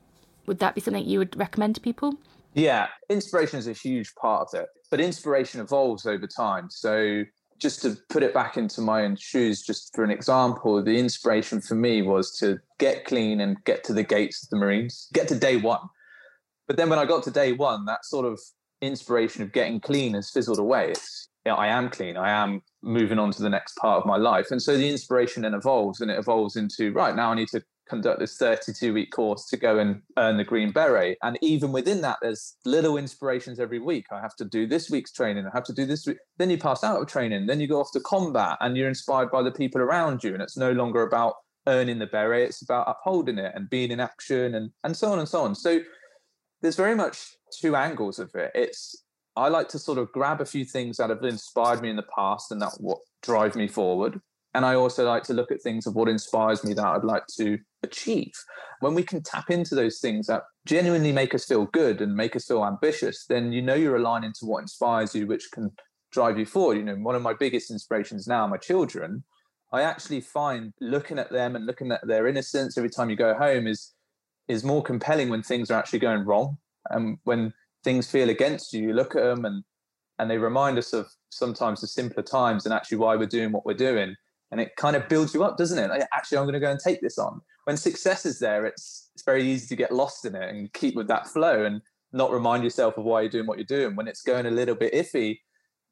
Would 0.46 0.60
that 0.60 0.76
be 0.76 0.82
something 0.82 1.06
you 1.06 1.20
would 1.20 1.38
recommend 1.38 1.76
to 1.76 1.82
people? 1.82 2.16
Yeah 2.54 2.88
inspiration 3.10 3.60
is 3.60 3.68
a 3.68 3.74
huge 3.74 4.14
part 4.16 4.48
of 4.54 4.62
it 4.62 4.68
but 4.94 5.02
inspiration 5.02 5.60
evolves 5.60 6.06
over 6.06 6.28
time. 6.28 6.68
So 6.70 7.24
just 7.64 7.82
to 7.82 7.98
put 8.10 8.22
it 8.22 8.34
back 8.34 8.58
into 8.58 8.82
my 8.82 9.04
own 9.04 9.16
shoes, 9.16 9.64
just 9.64 9.96
for 9.96 10.04
an 10.04 10.12
example, 10.12 10.84
the 10.84 11.00
inspiration 11.00 11.62
for 11.62 11.76
me 11.76 12.02
was 12.02 12.38
to 12.38 12.60
get 12.78 13.06
clean 13.06 13.40
and 13.40 13.58
get 13.64 13.84
to 13.86 13.94
the 13.94 14.04
gates 14.04 14.44
of 14.44 14.50
the 14.50 14.58
Marines, 14.58 15.08
get 15.14 15.30
to 15.30 15.40
day 15.40 15.56
one. 15.56 15.80
But 16.68 16.78
then 16.78 16.90
when 16.90 17.00
I 17.00 17.06
got 17.06 17.24
to 17.24 17.32
day 17.32 17.54
one, 17.54 17.86
that 17.86 18.06
sort 18.06 18.26
of 18.26 18.40
inspiration 18.82 19.42
of 19.42 19.54
getting 19.54 19.80
clean 19.80 20.14
has 20.14 20.30
fizzled 20.30 20.60
away. 20.60 20.92
It's 20.92 21.30
you 21.46 21.52
know, 21.52 21.58
I 21.58 21.68
am 21.68 21.90
clean. 21.90 22.18
I 22.18 22.30
am 22.30 22.62
moving 22.82 23.18
on 23.18 23.32
to 23.32 23.42
the 23.42 23.50
next 23.50 23.76
part 23.78 24.00
of 24.00 24.06
my 24.06 24.18
life. 24.18 24.52
And 24.52 24.62
so 24.62 24.78
the 24.78 24.90
inspiration 24.90 25.44
then 25.44 25.54
evolves 25.54 26.02
and 26.02 26.12
it 26.12 26.20
evolves 26.20 26.56
into 26.58 26.92
right 26.92 27.16
now 27.16 27.32
I 27.32 27.36
need 27.36 27.50
to 27.50 27.64
conduct 27.88 28.20
this 28.20 28.38
32 28.38 28.94
week 28.94 29.12
course 29.12 29.46
to 29.48 29.58
go 29.58 29.80
and 29.80 30.02
earn 30.18 30.38
the 30.38 30.44
green 30.44 30.72
beret. 30.72 31.18
And 31.22 31.38
even 31.42 31.72
within 31.72 32.02
that 32.02 32.20
there's 32.22 32.56
little 32.66 32.98
inspirations 32.98 33.60
every 33.60 33.80
week. 33.80 34.08
I 34.12 34.20
have 34.20 34.36
to 34.38 34.46
do 34.46 34.68
this 34.68 34.90
week's 34.90 35.12
training. 35.12 35.46
I 35.46 35.52
have 35.54 35.66
to 35.66 35.74
do 35.74 35.86
this 35.86 36.06
week. 36.06 36.18
then 36.38 36.50
you 36.50 36.58
pass 36.58 36.84
out 36.84 37.02
of 37.02 37.08
training. 37.08 37.48
Then 37.48 37.60
you 37.60 37.68
go 37.68 37.80
off 37.80 37.92
to 37.94 38.00
combat 38.00 38.58
and 38.62 38.78
you're 38.78 38.88
inspired 38.88 39.32
by 39.32 39.44
the 39.44 39.52
people 39.52 39.82
around 39.82 40.24
you. 40.24 40.34
And 40.34 40.42
it's 40.42 40.58
no 40.58 40.72
longer 40.72 41.04
about 41.04 41.36
earning 41.68 42.00
the 42.00 42.08
beret. 42.08 42.50
It's 42.50 42.62
about 42.62 42.88
upholding 42.88 43.38
it 43.38 43.54
and 43.56 43.70
being 43.70 43.92
in 43.92 44.00
action 44.00 44.56
and 44.56 44.72
and 44.84 44.96
so 44.96 45.12
on 45.12 45.20
and 45.20 45.28
so 45.28 45.44
on. 45.44 45.56
So 45.56 45.80
there's 46.62 46.76
very 46.76 46.96
much 46.96 47.36
two 47.60 47.76
angles 47.76 48.20
of 48.20 48.34
it. 48.36 48.52
It's 48.56 49.04
i 49.36 49.48
like 49.48 49.68
to 49.68 49.80
sort 49.80 49.98
of 49.98 50.12
grab 50.12 50.42
a 50.42 50.46
few 50.46 50.64
things 50.64 50.98
that 50.98 51.10
have 51.10 51.24
inspired 51.24 51.82
me 51.82 51.90
in 51.90 51.96
the 51.96 52.06
past 52.16 52.52
and 52.52 52.62
that 52.62 52.74
what 52.78 53.00
drive 53.24 53.56
me 53.56 53.68
forward 53.68 54.22
and 54.54 54.66
I 54.66 54.76
also 54.76 55.06
like 55.06 55.24
to 55.24 55.34
look 55.34 55.52
at 55.52 55.62
things 55.62 55.88
of 55.88 55.96
what 55.96 56.08
inspires 56.08 56.64
me 56.64 56.74
that 56.74 56.86
I'd 56.86 57.04
like 57.04 57.26
to 57.38 57.58
achieve. 57.82 58.32
When 58.82 58.94
we 58.94 59.04
can 59.04 59.24
tap 59.24 59.50
into 59.50 59.74
those 59.74 60.00
things 60.00 60.28
that 60.28 60.44
genuinely 60.66 61.12
make 61.12 61.34
us 61.34 61.46
feel 61.46 61.66
good 61.66 62.02
and 62.02 62.16
make 62.16 62.36
us 62.36 62.46
feel 62.46 62.64
ambitious, 62.64 63.26
then 63.28 63.52
you 63.52 63.62
know 63.62 63.74
you're 63.74 63.96
aligning 63.96 64.34
to 64.40 64.46
what 64.46 64.62
inspires 64.62 65.16
you, 65.16 65.26
which 65.26 65.50
can 65.52 65.72
drive 66.12 66.38
you 66.38 66.46
forward. 66.46 66.78
You 66.78 66.84
know, 66.84 66.96
one 66.96 67.16
of 67.16 67.24
my 67.24 67.34
biggest 67.34 67.72
inspirations 67.72 68.28
now, 68.28 68.46
my 68.46 68.58
children, 68.58 69.24
I 69.72 69.82
actually 69.82 70.22
find 70.22 70.72
looking 70.80 71.18
at 71.18 71.32
them 71.32 71.56
and 71.56 71.66
looking 71.66 71.92
at 71.92 72.06
their 72.06 72.28
innocence 72.28 72.78
every 72.78 72.92
time 72.92 73.10
you 73.10 73.16
go 73.16 73.34
home 73.34 73.66
is 73.68 73.94
is 74.50 74.64
more 74.64 74.84
compelling 74.84 75.30
when 75.30 75.42
things 75.42 75.72
are 75.72 75.80
actually 75.80 76.00
going 76.00 76.26
wrong. 76.26 76.58
And 76.90 77.18
when 77.24 77.54
things 77.84 78.12
feel 78.12 78.30
against 78.30 78.74
you, 78.74 78.90
you 78.90 78.94
look 78.94 79.16
at 79.16 79.24
them 79.24 79.46
and 79.46 79.64
and 80.20 80.30
they 80.30 80.38
remind 80.38 80.78
us 80.78 80.94
of 80.94 81.08
sometimes 81.32 81.82
the 81.82 81.88
simpler 81.88 82.22
times 82.22 82.66
and 82.66 82.74
actually 82.74 82.98
why 82.98 83.16
we're 83.16 83.26
doing 83.26 83.52
what 83.52 83.66
we're 83.66 83.74
doing 83.74 84.16
and 84.54 84.62
it 84.62 84.76
kind 84.76 84.96
of 84.96 85.10
builds 85.10 85.34
you 85.34 85.44
up, 85.44 85.58
doesn't 85.58 85.80
it? 85.80 85.90
Like, 85.90 86.08
actually, 86.14 86.38
I'm 86.38 86.44
going 86.44 86.54
to 86.54 86.60
go 86.60 86.70
and 86.70 86.80
take 86.80 87.02
this 87.02 87.18
on. 87.18 87.42
When 87.64 87.76
success 87.76 88.24
is 88.24 88.38
there, 88.38 88.68
it's 88.68 89.10
it's 89.16 89.24
very 89.24 89.44
easy 89.44 89.68
to 89.68 89.76
get 89.76 89.92
lost 89.92 90.26
in 90.26 90.36
it 90.36 90.48
and 90.48 90.72
keep 90.74 90.96
with 90.96 91.08
that 91.08 91.28
flow 91.28 91.66
and 91.66 91.82
not 92.12 92.32
remind 92.32 92.64
yourself 92.64 92.98
of 92.98 93.04
why 93.04 93.22
you're 93.22 93.32
doing 93.32 93.48
what 93.48 93.58
you're 93.58 93.66
doing. 93.66 93.96
When 93.96 94.08
it's 94.08 94.22
going 94.22 94.46
a 94.46 94.52
little 94.52 94.76
bit 94.76 94.94
iffy, 94.94 95.40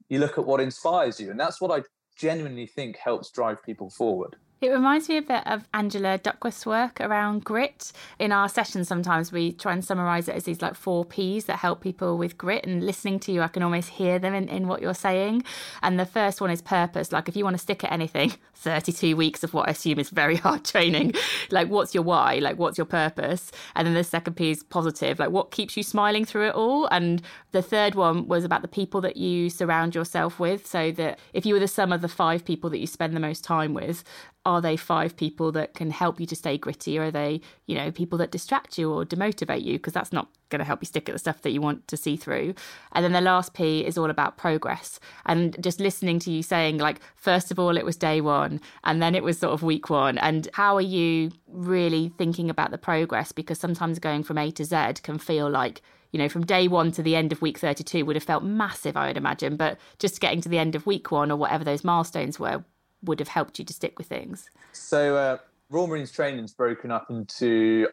you 0.09 0.19
look 0.19 0.37
at 0.37 0.45
what 0.45 0.61
inspires 0.61 1.19
you, 1.19 1.31
and 1.31 1.39
that's 1.39 1.59
what 1.59 1.71
I 1.71 1.83
genuinely 2.15 2.67
think 2.67 2.97
helps 2.97 3.31
drive 3.31 3.63
people 3.63 3.89
forward. 3.89 4.35
It 4.61 4.69
reminds 4.69 5.09
me 5.09 5.17
a 5.17 5.23
bit 5.23 5.41
of 5.47 5.67
Angela 5.73 6.19
Duckworth's 6.19 6.67
work 6.67 7.01
around 7.01 7.43
grit. 7.43 7.91
In 8.19 8.31
our 8.31 8.47
sessions, 8.47 8.87
sometimes 8.87 9.31
we 9.31 9.53
try 9.53 9.73
and 9.73 9.83
summarize 9.83 10.27
it 10.27 10.35
as 10.35 10.43
these 10.43 10.61
like 10.61 10.75
four 10.75 11.03
P's 11.03 11.45
that 11.45 11.57
help 11.57 11.81
people 11.81 12.15
with 12.15 12.37
grit. 12.37 12.63
And 12.63 12.85
listening 12.85 13.19
to 13.21 13.31
you, 13.31 13.41
I 13.41 13.47
can 13.47 13.63
almost 13.63 13.89
hear 13.89 14.19
them 14.19 14.35
in, 14.35 14.47
in 14.49 14.67
what 14.67 14.79
you're 14.79 14.93
saying. 14.93 15.45
And 15.81 15.99
the 15.99 16.05
first 16.05 16.41
one 16.41 16.51
is 16.51 16.61
purpose. 16.61 17.11
Like 17.11 17.27
if 17.27 17.35
you 17.35 17.43
want 17.43 17.55
to 17.55 17.57
stick 17.57 17.83
at 17.83 17.91
anything, 17.91 18.35
32 18.53 19.15
weeks 19.15 19.43
of 19.43 19.55
what 19.55 19.67
I 19.67 19.71
assume 19.71 19.97
is 19.97 20.11
very 20.11 20.35
hard 20.35 20.63
training, 20.63 21.15
like 21.49 21.67
what's 21.67 21.95
your 21.95 22.03
why? 22.03 22.35
Like 22.35 22.59
what's 22.59 22.77
your 22.77 22.85
purpose? 22.85 23.51
And 23.73 23.87
then 23.87 23.95
the 23.95 24.03
second 24.03 24.35
P 24.35 24.51
is 24.51 24.61
positive. 24.61 25.17
Like 25.17 25.31
what 25.31 25.49
keeps 25.49 25.75
you 25.75 25.81
smiling 25.81 26.23
through 26.23 26.49
it 26.49 26.53
all? 26.53 26.85
And 26.91 27.23
the 27.51 27.63
third 27.63 27.95
one 27.95 28.27
was 28.27 28.43
about 28.43 28.61
the 28.61 28.67
people 28.67 29.01
that 29.01 29.17
you 29.17 29.49
surround 29.49 29.95
yourself 29.95 30.39
with. 30.39 30.67
So 30.67 30.91
that 30.91 31.17
if 31.33 31.47
you 31.47 31.55
were 31.55 31.59
the 31.59 31.67
sum 31.67 31.91
of 31.91 32.01
the 32.01 32.07
five 32.07 32.45
people 32.45 32.69
that 32.69 32.77
you 32.77 32.85
spend 32.85 33.15
the 33.15 33.19
most 33.19 33.43
time 33.43 33.73
with, 33.73 34.03
are 34.45 34.61
they 34.61 34.75
five 34.75 35.15
people 35.15 35.51
that 35.51 35.73
can 35.73 35.91
help 35.91 36.19
you 36.19 36.25
to 36.25 36.35
stay 36.35 36.57
gritty? 36.57 36.97
Or 36.97 37.03
are 37.03 37.11
they 37.11 37.41
you 37.67 37.75
know 37.75 37.91
people 37.91 38.17
that 38.19 38.31
distract 38.31 38.77
you 38.77 38.91
or 38.91 39.05
demotivate 39.05 39.63
you? 39.63 39.73
Because 39.73 39.93
that's 39.93 40.11
not 40.11 40.29
going 40.49 40.59
to 40.59 40.65
help 40.65 40.81
you 40.81 40.85
stick 40.85 41.07
at 41.07 41.13
the 41.13 41.19
stuff 41.19 41.41
that 41.41 41.51
you 41.51 41.61
want 41.61 41.87
to 41.87 41.97
see 41.97 42.17
through. 42.17 42.53
And 42.91 43.03
then 43.03 43.13
the 43.13 43.21
last 43.21 43.53
p 43.53 43.85
is 43.85 43.97
all 43.97 44.09
about 44.09 44.37
progress. 44.37 44.99
And 45.25 45.61
just 45.63 45.79
listening 45.79 46.19
to 46.19 46.31
you 46.31 46.43
saying 46.43 46.77
like 46.77 46.99
first 47.15 47.51
of 47.51 47.59
all 47.59 47.77
it 47.77 47.85
was 47.85 47.95
day 47.95 48.21
one 48.21 48.59
and 48.83 49.01
then 49.01 49.15
it 49.15 49.23
was 49.23 49.39
sort 49.39 49.53
of 49.53 49.63
week 49.63 49.89
one. 49.89 50.17
And 50.17 50.47
how 50.53 50.75
are 50.75 50.81
you 50.81 51.31
really 51.47 52.11
thinking 52.17 52.49
about 52.49 52.71
the 52.71 52.77
progress? 52.77 53.31
Because 53.31 53.59
sometimes 53.59 53.99
going 53.99 54.23
from 54.23 54.37
a 54.37 54.51
to 54.51 54.65
z 54.65 54.93
can 55.03 55.17
feel 55.17 55.49
like 55.49 55.81
you 56.11 56.17
know, 56.17 56.27
from 56.27 56.45
day 56.45 56.67
one 56.67 56.91
to 56.91 57.01
the 57.01 57.15
end 57.15 57.31
of 57.31 57.41
week 57.41 57.57
32 57.57 58.05
would 58.05 58.17
have 58.17 58.23
felt 58.23 58.43
massive, 58.43 58.97
I 58.97 59.07
would 59.07 59.15
imagine. 59.15 59.55
But 59.55 59.77
just 59.97 60.19
getting 60.19 60.41
to 60.41 60.49
the 60.49 60.57
end 60.57 60.75
of 60.75 60.85
week 60.85 61.09
one 61.09 61.31
or 61.31 61.37
whatever 61.37 61.63
those 61.63 61.85
milestones 61.85 62.37
were 62.37 62.65
would 63.03 63.19
have 63.19 63.29
helped 63.29 63.59
you 63.59 63.65
to 63.65 63.73
stick 63.73 63.97
with 63.97 64.07
things? 64.07 64.49
So, 64.71 65.15
uh, 65.15 65.37
Royal 65.69 65.87
Marines 65.87 66.11
training 66.11 66.43
is 66.43 66.53
broken 66.53 66.91
up 66.91 67.07
into 67.09 67.87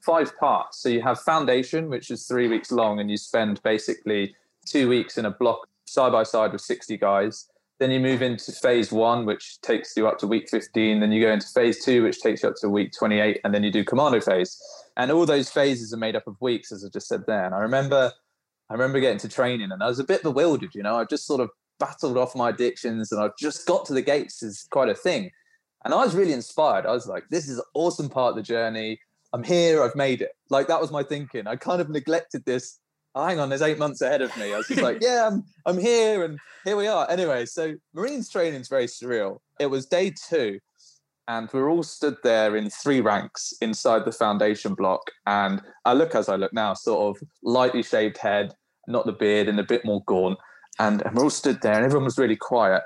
five 0.00 0.36
parts. 0.38 0.82
So, 0.82 0.88
you 0.88 1.02
have 1.02 1.20
foundation, 1.20 1.88
which 1.88 2.10
is 2.10 2.26
three 2.26 2.48
weeks 2.48 2.70
long, 2.70 3.00
and 3.00 3.10
you 3.10 3.16
spend 3.16 3.62
basically 3.62 4.34
two 4.66 4.88
weeks 4.88 5.18
in 5.18 5.26
a 5.26 5.30
block 5.30 5.68
side 5.84 6.12
by 6.12 6.22
side 6.22 6.52
with 6.52 6.60
60 6.60 6.96
guys. 6.98 7.48
Then 7.78 7.90
you 7.90 7.98
move 7.98 8.20
into 8.20 8.52
phase 8.52 8.92
one, 8.92 9.24
which 9.24 9.58
takes 9.62 9.96
you 9.96 10.06
up 10.06 10.18
to 10.18 10.26
week 10.26 10.50
15. 10.50 11.00
Then 11.00 11.12
you 11.12 11.22
go 11.22 11.32
into 11.32 11.46
phase 11.46 11.82
two, 11.82 12.02
which 12.02 12.20
takes 12.20 12.42
you 12.42 12.50
up 12.50 12.56
to 12.56 12.68
week 12.68 12.92
28. 12.96 13.40
And 13.42 13.54
then 13.54 13.62
you 13.62 13.72
do 13.72 13.84
commando 13.84 14.20
phase. 14.20 14.60
And 14.98 15.10
all 15.10 15.24
those 15.24 15.48
phases 15.48 15.94
are 15.94 15.96
made 15.96 16.14
up 16.14 16.26
of 16.26 16.36
weeks, 16.40 16.72
as 16.72 16.84
I 16.84 16.88
just 16.92 17.08
said 17.08 17.24
there. 17.26 17.46
And 17.46 17.54
I 17.54 17.58
remember 17.58 18.12
I 18.70 18.74
remember 18.74 19.00
getting 19.00 19.18
to 19.18 19.28
training 19.28 19.72
and 19.72 19.82
I 19.82 19.88
was 19.88 19.98
a 19.98 20.04
bit 20.04 20.22
bewildered, 20.22 20.76
you 20.76 20.82
know, 20.82 20.96
I 20.96 21.04
just 21.04 21.26
sort 21.26 21.40
of 21.40 21.50
battled 21.80 22.16
off 22.16 22.36
my 22.36 22.50
addictions 22.50 23.10
and 23.10 23.20
I 23.20 23.30
just 23.38 23.66
got 23.66 23.84
to 23.86 23.94
the 23.94 24.02
gates 24.02 24.42
is 24.42 24.68
quite 24.70 24.88
a 24.88 24.94
thing. 24.94 25.30
And 25.84 25.94
I 25.94 26.04
was 26.04 26.14
really 26.14 26.34
inspired. 26.34 26.86
I 26.86 26.92
was 26.92 27.06
like, 27.08 27.24
this 27.30 27.48
is 27.48 27.58
an 27.58 27.64
awesome 27.74 28.08
part 28.08 28.30
of 28.30 28.36
the 28.36 28.42
journey. 28.42 29.00
I'm 29.32 29.42
here, 29.42 29.82
I've 29.82 29.96
made 29.96 30.20
it. 30.20 30.32
Like 30.50 30.68
that 30.68 30.80
was 30.80 30.92
my 30.92 31.02
thinking. 31.02 31.46
I 31.46 31.56
kind 31.56 31.80
of 31.80 31.88
neglected 31.88 32.44
this. 32.44 32.78
Oh, 33.14 33.26
hang 33.26 33.40
on, 33.40 33.48
there's 33.48 33.62
eight 33.62 33.78
months 33.78 34.02
ahead 34.02 34.22
of 34.22 34.36
me. 34.36 34.52
I 34.52 34.58
was 34.58 34.68
just 34.68 34.82
like, 34.82 34.98
yeah, 35.00 35.26
I'm 35.26 35.42
I'm 35.66 35.78
here 35.78 36.24
and 36.24 36.38
here 36.64 36.76
we 36.76 36.86
are. 36.86 37.10
Anyway, 37.10 37.46
so 37.46 37.74
Marines 37.94 38.28
training 38.28 38.60
is 38.60 38.68
very 38.68 38.86
surreal. 38.86 39.38
It 39.58 39.66
was 39.66 39.86
day 39.86 40.12
two, 40.28 40.60
and 41.26 41.48
we 41.52 41.60
are 41.60 41.70
all 41.70 41.82
stood 41.82 42.16
there 42.22 42.56
in 42.56 42.70
three 42.70 43.00
ranks 43.00 43.54
inside 43.60 44.04
the 44.04 44.12
foundation 44.12 44.74
block. 44.74 45.02
And 45.26 45.62
I 45.84 45.94
look 45.94 46.14
as 46.14 46.28
I 46.28 46.36
look 46.36 46.52
now, 46.52 46.74
sort 46.74 47.16
of 47.16 47.28
lightly 47.42 47.82
shaved 47.82 48.18
head, 48.18 48.54
not 48.86 49.06
the 49.06 49.12
beard, 49.12 49.48
and 49.48 49.58
a 49.58 49.64
bit 49.64 49.84
more 49.84 50.04
gaunt 50.06 50.38
and, 50.80 51.02
and 51.02 51.14
we're 51.14 51.24
all 51.24 51.30
stood 51.30 51.60
there 51.60 51.74
and 51.74 51.84
everyone 51.84 52.06
was 52.06 52.18
really 52.18 52.36
quiet. 52.36 52.82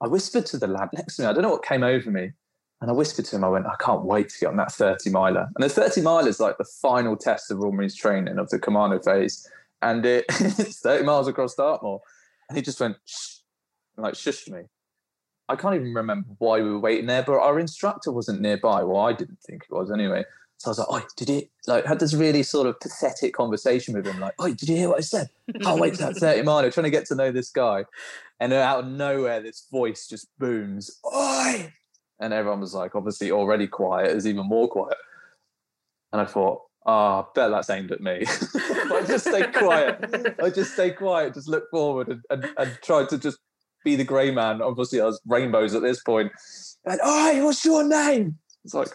I 0.00 0.08
whispered 0.08 0.46
to 0.46 0.58
the 0.58 0.66
lad 0.66 0.88
next 0.92 1.16
to 1.16 1.22
me, 1.22 1.28
I 1.28 1.32
don't 1.32 1.42
know 1.42 1.50
what 1.50 1.64
came 1.64 1.84
over 1.84 2.10
me. 2.10 2.32
And 2.80 2.90
I 2.90 2.94
whispered 2.94 3.26
to 3.26 3.36
him, 3.36 3.44
I 3.44 3.48
went, 3.48 3.66
I 3.66 3.76
can't 3.78 4.04
wait 4.04 4.30
to 4.30 4.38
get 4.40 4.48
on 4.48 4.56
that 4.56 4.72
30 4.72 5.10
miler. 5.10 5.48
And 5.54 5.62
the 5.62 5.68
30 5.68 6.00
miler 6.00 6.28
is 6.28 6.40
like 6.40 6.58
the 6.58 6.64
final 6.64 7.16
test 7.16 7.50
of 7.50 7.58
Royal 7.58 7.72
Marines 7.72 7.94
training 7.94 8.38
of 8.38 8.48
the 8.48 8.58
commando 8.58 8.98
phase. 8.98 9.48
And 9.82 10.04
it, 10.04 10.24
it's 10.40 10.80
30 10.80 11.04
miles 11.04 11.28
across 11.28 11.54
Dartmoor. 11.54 12.00
And 12.48 12.56
he 12.56 12.62
just 12.62 12.80
went, 12.80 12.96
Shh, 13.04 13.40
and 13.96 14.04
like 14.04 14.14
shushed 14.14 14.48
me. 14.48 14.62
I 15.48 15.56
can't 15.56 15.74
even 15.74 15.92
remember 15.92 16.28
why 16.38 16.60
we 16.62 16.70
were 16.70 16.78
waiting 16.78 17.06
there, 17.06 17.22
but 17.22 17.34
our 17.34 17.60
instructor 17.60 18.12
wasn't 18.12 18.40
nearby. 18.40 18.82
Well, 18.82 19.02
I 19.02 19.12
didn't 19.12 19.40
think 19.46 19.64
it 19.64 19.74
was 19.74 19.90
anyway. 19.90 20.24
So 20.60 20.68
I 20.68 20.70
was 20.72 20.78
like, 20.78 20.88
oh, 20.90 21.06
did 21.16 21.28
he 21.30 21.50
like 21.66 21.86
had 21.86 22.00
this 22.00 22.12
really 22.12 22.42
sort 22.42 22.66
of 22.66 22.78
pathetic 22.80 23.32
conversation 23.32 23.94
with 23.94 24.06
him, 24.06 24.20
like, 24.20 24.34
oh, 24.38 24.48
did 24.48 24.68
you 24.68 24.76
hear 24.76 24.90
what 24.90 24.98
I 24.98 25.00
said? 25.00 25.30
Can't 25.62 25.80
wait 25.80 25.96
for 25.96 26.02
that 26.02 26.16
30 26.18 26.42
mile. 26.42 26.70
Trying 26.70 26.84
to 26.84 26.90
get 26.90 27.06
to 27.06 27.14
know 27.14 27.32
this 27.32 27.48
guy. 27.48 27.86
And 28.40 28.52
out 28.52 28.80
of 28.80 28.86
nowhere, 28.86 29.40
this 29.40 29.66
voice 29.72 30.06
just 30.06 30.28
booms, 30.38 31.00
Oi! 31.14 31.72
And 32.20 32.34
everyone 32.34 32.60
was 32.60 32.74
like, 32.74 32.94
obviously 32.94 33.30
already 33.30 33.66
quiet, 33.66 34.14
is 34.14 34.26
even 34.26 34.46
more 34.46 34.68
quiet. 34.68 34.98
And 36.12 36.20
I 36.20 36.26
thought, 36.26 36.60
ah, 36.84 37.24
oh, 37.24 37.30
bet 37.34 37.50
that's 37.50 37.70
aimed 37.70 37.90
at 37.92 38.02
me. 38.02 38.24
I 38.54 39.02
just 39.06 39.26
stay 39.26 39.50
quiet. 39.50 40.36
I 40.42 40.50
just 40.50 40.74
stay 40.74 40.90
quiet, 40.90 41.32
just 41.32 41.48
look 41.48 41.70
forward 41.70 42.08
and, 42.08 42.20
and, 42.28 42.52
and 42.58 42.78
try 42.82 43.06
to 43.06 43.16
just 43.16 43.38
be 43.82 43.96
the 43.96 44.04
grey 44.04 44.30
man. 44.30 44.60
Obviously, 44.60 45.00
I 45.00 45.06
was 45.06 45.22
rainbows 45.26 45.74
at 45.74 45.80
this 45.80 46.02
point. 46.02 46.32
And, 46.84 47.00
oi, 47.00 47.42
what's 47.42 47.64
your 47.64 47.82
name? 47.82 48.36
It's 48.66 48.74
like, 48.74 48.90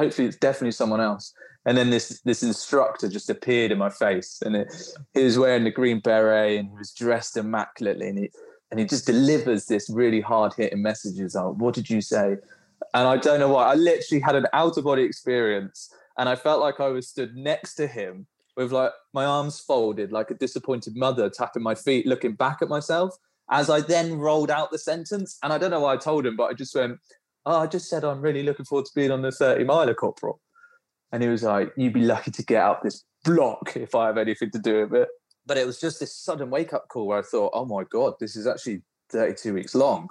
hopefully 0.00 0.26
it's 0.26 0.36
definitely 0.36 0.72
someone 0.72 1.00
else. 1.00 1.32
And 1.66 1.76
then 1.76 1.90
this 1.90 2.22
this 2.24 2.42
instructor 2.42 3.08
just 3.08 3.28
appeared 3.28 3.70
in 3.70 3.78
my 3.78 3.90
face, 3.90 4.40
and 4.44 4.56
it, 4.56 4.72
he 5.12 5.24
was 5.24 5.38
wearing 5.38 5.64
the 5.64 5.70
green 5.70 6.00
beret 6.00 6.58
and 6.58 6.70
he 6.70 6.76
was 6.76 6.92
dressed 6.92 7.36
immaculately, 7.36 8.08
and 8.08 8.18
he 8.18 8.30
and 8.70 8.80
he 8.80 8.86
just 8.86 9.06
delivers 9.06 9.66
this 9.66 9.90
really 9.90 10.22
hard 10.22 10.54
hitting 10.54 10.82
messages. 10.82 11.36
Oh, 11.36 11.54
what 11.58 11.74
did 11.74 11.90
you 11.90 12.00
say? 12.00 12.36
And 12.94 13.06
I 13.06 13.18
don't 13.18 13.40
know 13.40 13.50
why. 13.50 13.66
I 13.66 13.74
literally 13.74 14.20
had 14.20 14.36
an 14.36 14.46
out 14.54 14.78
of 14.78 14.84
body 14.84 15.02
experience, 15.02 15.92
and 16.16 16.28
I 16.30 16.36
felt 16.36 16.60
like 16.62 16.80
I 16.80 16.88
was 16.88 17.08
stood 17.08 17.36
next 17.36 17.74
to 17.74 17.86
him 17.86 18.26
with 18.56 18.72
like 18.72 18.92
my 19.12 19.26
arms 19.26 19.60
folded, 19.60 20.12
like 20.12 20.30
a 20.30 20.34
disappointed 20.34 20.96
mother, 20.96 21.28
tapping 21.28 21.62
my 21.62 21.74
feet, 21.74 22.06
looking 22.06 22.34
back 22.34 22.62
at 22.62 22.68
myself. 22.68 23.14
As 23.52 23.68
I 23.68 23.80
then 23.80 24.14
rolled 24.14 24.50
out 24.50 24.70
the 24.70 24.78
sentence, 24.78 25.36
and 25.42 25.52
I 25.52 25.58
don't 25.58 25.72
know 25.72 25.80
why 25.80 25.94
I 25.94 25.96
told 25.96 26.24
him, 26.24 26.36
but 26.36 26.50
I 26.50 26.54
just 26.54 26.74
went, 26.74 26.98
"Oh, 27.46 27.60
I 27.60 27.66
just 27.66 27.88
said 27.88 28.04
I'm 28.04 28.20
really 28.20 28.42
looking 28.42 28.64
forward 28.64 28.86
to 28.86 28.92
being 28.94 29.10
on 29.10 29.22
the 29.22 29.32
30 29.32 29.64
miler, 29.64 29.94
Corporal." 29.94 30.40
And 31.12 31.22
he 31.22 31.28
was 31.28 31.42
like, 31.42 31.72
You'd 31.76 31.92
be 31.92 32.02
lucky 32.02 32.30
to 32.30 32.44
get 32.44 32.62
up 32.62 32.82
this 32.82 33.04
block 33.24 33.76
if 33.76 33.94
I 33.94 34.06
have 34.06 34.18
anything 34.18 34.50
to 34.52 34.58
do 34.58 34.80
with 34.82 34.94
it. 34.94 35.08
But 35.46 35.58
it 35.58 35.66
was 35.66 35.80
just 35.80 36.00
this 36.00 36.14
sudden 36.14 36.50
wake 36.50 36.72
up 36.72 36.88
call 36.88 37.06
where 37.06 37.18
I 37.18 37.22
thought, 37.22 37.52
Oh 37.54 37.64
my 37.64 37.84
God, 37.90 38.14
this 38.20 38.36
is 38.36 38.46
actually 38.46 38.82
32 39.10 39.54
weeks 39.54 39.74
long. 39.74 40.08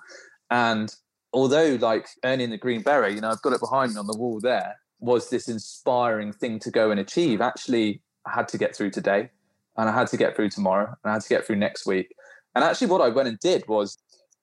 And 0.49 0.93
although, 1.33 1.77
like 1.79 2.07
earning 2.25 2.49
the 2.49 2.57
green 2.57 2.81
beret, 2.81 3.13
you 3.13 3.21
know, 3.21 3.29
I've 3.29 3.41
got 3.41 3.53
it 3.53 3.61
behind 3.61 3.93
me 3.93 3.99
on 3.99 4.07
the 4.07 4.17
wall 4.17 4.39
there, 4.39 4.75
was 4.99 5.29
this 5.29 5.47
inspiring 5.47 6.33
thing 6.33 6.59
to 6.59 6.71
go 6.71 6.91
and 6.91 6.99
achieve. 6.99 7.39
Actually, 7.41 8.01
I 8.25 8.35
had 8.35 8.47
to 8.49 8.57
get 8.57 8.75
through 8.75 8.91
today 8.91 9.29
and 9.77 9.89
I 9.89 9.93
had 9.93 10.07
to 10.07 10.17
get 10.17 10.35
through 10.35 10.49
tomorrow 10.49 10.87
and 10.87 11.11
I 11.11 11.13
had 11.13 11.21
to 11.21 11.29
get 11.29 11.45
through 11.45 11.55
next 11.55 11.85
week. 11.85 12.13
And 12.55 12.63
actually, 12.63 12.87
what 12.87 13.01
I 13.01 13.09
went 13.09 13.29
and 13.29 13.39
did 13.39 13.67
was 13.67 13.97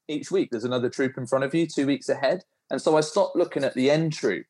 each 0.08 0.30
week 0.30 0.50
there's 0.50 0.64
another 0.64 0.88
troop 0.88 1.18
in 1.18 1.26
front 1.26 1.44
of 1.44 1.54
you, 1.54 1.66
two 1.66 1.86
weeks 1.86 2.08
ahead. 2.08 2.44
And 2.70 2.80
so 2.80 2.96
I 2.96 3.00
stopped 3.00 3.37
looking 3.37 3.64
at 3.64 3.75
the 3.75 3.90
end 3.90 4.12
troop 4.12 4.46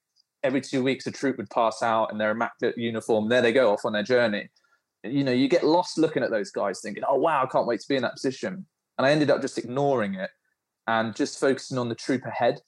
every 0.47 0.61
two 0.61 0.83
weeks 0.83 1.07
a 1.07 1.11
troop 1.11 1.37
would 1.37 1.51
pass 1.51 1.83
out 1.83 2.13
in 2.13 2.19
their 2.19 2.31
immaculate 2.31 2.79
uniform. 2.79 3.29
There 3.29 3.43
they 3.43 3.53
go 3.53 3.73
off 3.73 3.85
on 3.85 3.93
their 3.93 4.03
journey. 4.03 4.49
You 5.03 5.25
know, 5.25 5.33
you 5.33 5.49
get 5.49 5.65
lost 5.65 5.99
looking 5.99 6.23
at 6.23 6.31
those 6.31 6.51
guys, 6.51 6.81
thinking, 6.81 7.05
"Oh 7.07 7.17
wow, 7.17 7.43
I 7.43 7.47
can't 7.47 7.67
wait 7.67 7.81
to 7.81 7.89
be 7.89 7.97
in 7.97 8.03
that 8.03 8.15
position." 8.15 8.67
And 8.99 9.07
I 9.07 9.11
ended 9.11 9.31
up 9.31 9.43
just 9.43 9.59
ignoring 9.59 10.15
it 10.15 10.31
and 10.87 11.15
just 11.15 11.39
focusing 11.39 11.79
on 11.79 11.89
the 11.89 11.95
troop 11.95 12.25
ahead 12.25 12.61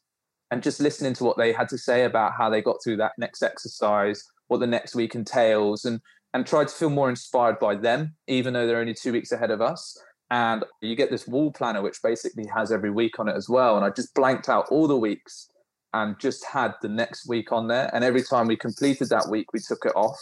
and 0.50 0.62
just 0.62 0.80
listening 0.80 1.14
to 1.14 1.24
what 1.24 1.38
they 1.38 1.52
had 1.52 1.68
to 1.70 1.78
say 1.78 2.04
about 2.04 2.32
how 2.32 2.50
they 2.50 2.60
got 2.60 2.82
through 2.82 2.96
that 2.96 3.12
next 3.16 3.42
exercise, 3.42 4.24
what 4.48 4.58
the 4.58 4.66
next 4.66 4.94
week 4.94 5.14
entails, 5.14 5.84
and 5.84 6.00
and 6.34 6.46
tried 6.46 6.68
to 6.68 6.74
feel 6.74 6.90
more 6.90 7.08
inspired 7.08 7.58
by 7.58 7.74
them, 7.74 8.14
even 8.26 8.52
though 8.52 8.66
they're 8.66 8.80
only 8.80 8.94
two 8.94 9.12
weeks 9.12 9.32
ahead 9.32 9.50
of 9.50 9.62
us. 9.62 9.96
And 10.30 10.64
you 10.82 10.94
get 10.94 11.10
this 11.10 11.26
wall 11.26 11.50
planner, 11.50 11.82
which 11.82 12.02
basically 12.02 12.46
has 12.54 12.70
every 12.70 12.90
week 12.90 13.18
on 13.18 13.28
it 13.28 13.36
as 13.36 13.48
well. 13.48 13.76
And 13.76 13.84
I 13.84 13.90
just 13.90 14.14
blanked 14.14 14.48
out 14.48 14.66
all 14.70 14.86
the 14.86 14.96
weeks 14.96 15.50
and 15.94 16.18
just 16.20 16.44
had 16.44 16.74
the 16.82 16.88
next 16.88 17.26
week 17.26 17.50
on 17.50 17.68
there. 17.68 17.90
And 17.94 18.04
every 18.04 18.22
time 18.22 18.46
we 18.46 18.56
completed 18.56 19.08
that 19.08 19.28
week, 19.30 19.52
we 19.52 19.60
took 19.60 19.84
it 19.86 19.96
off 19.96 20.18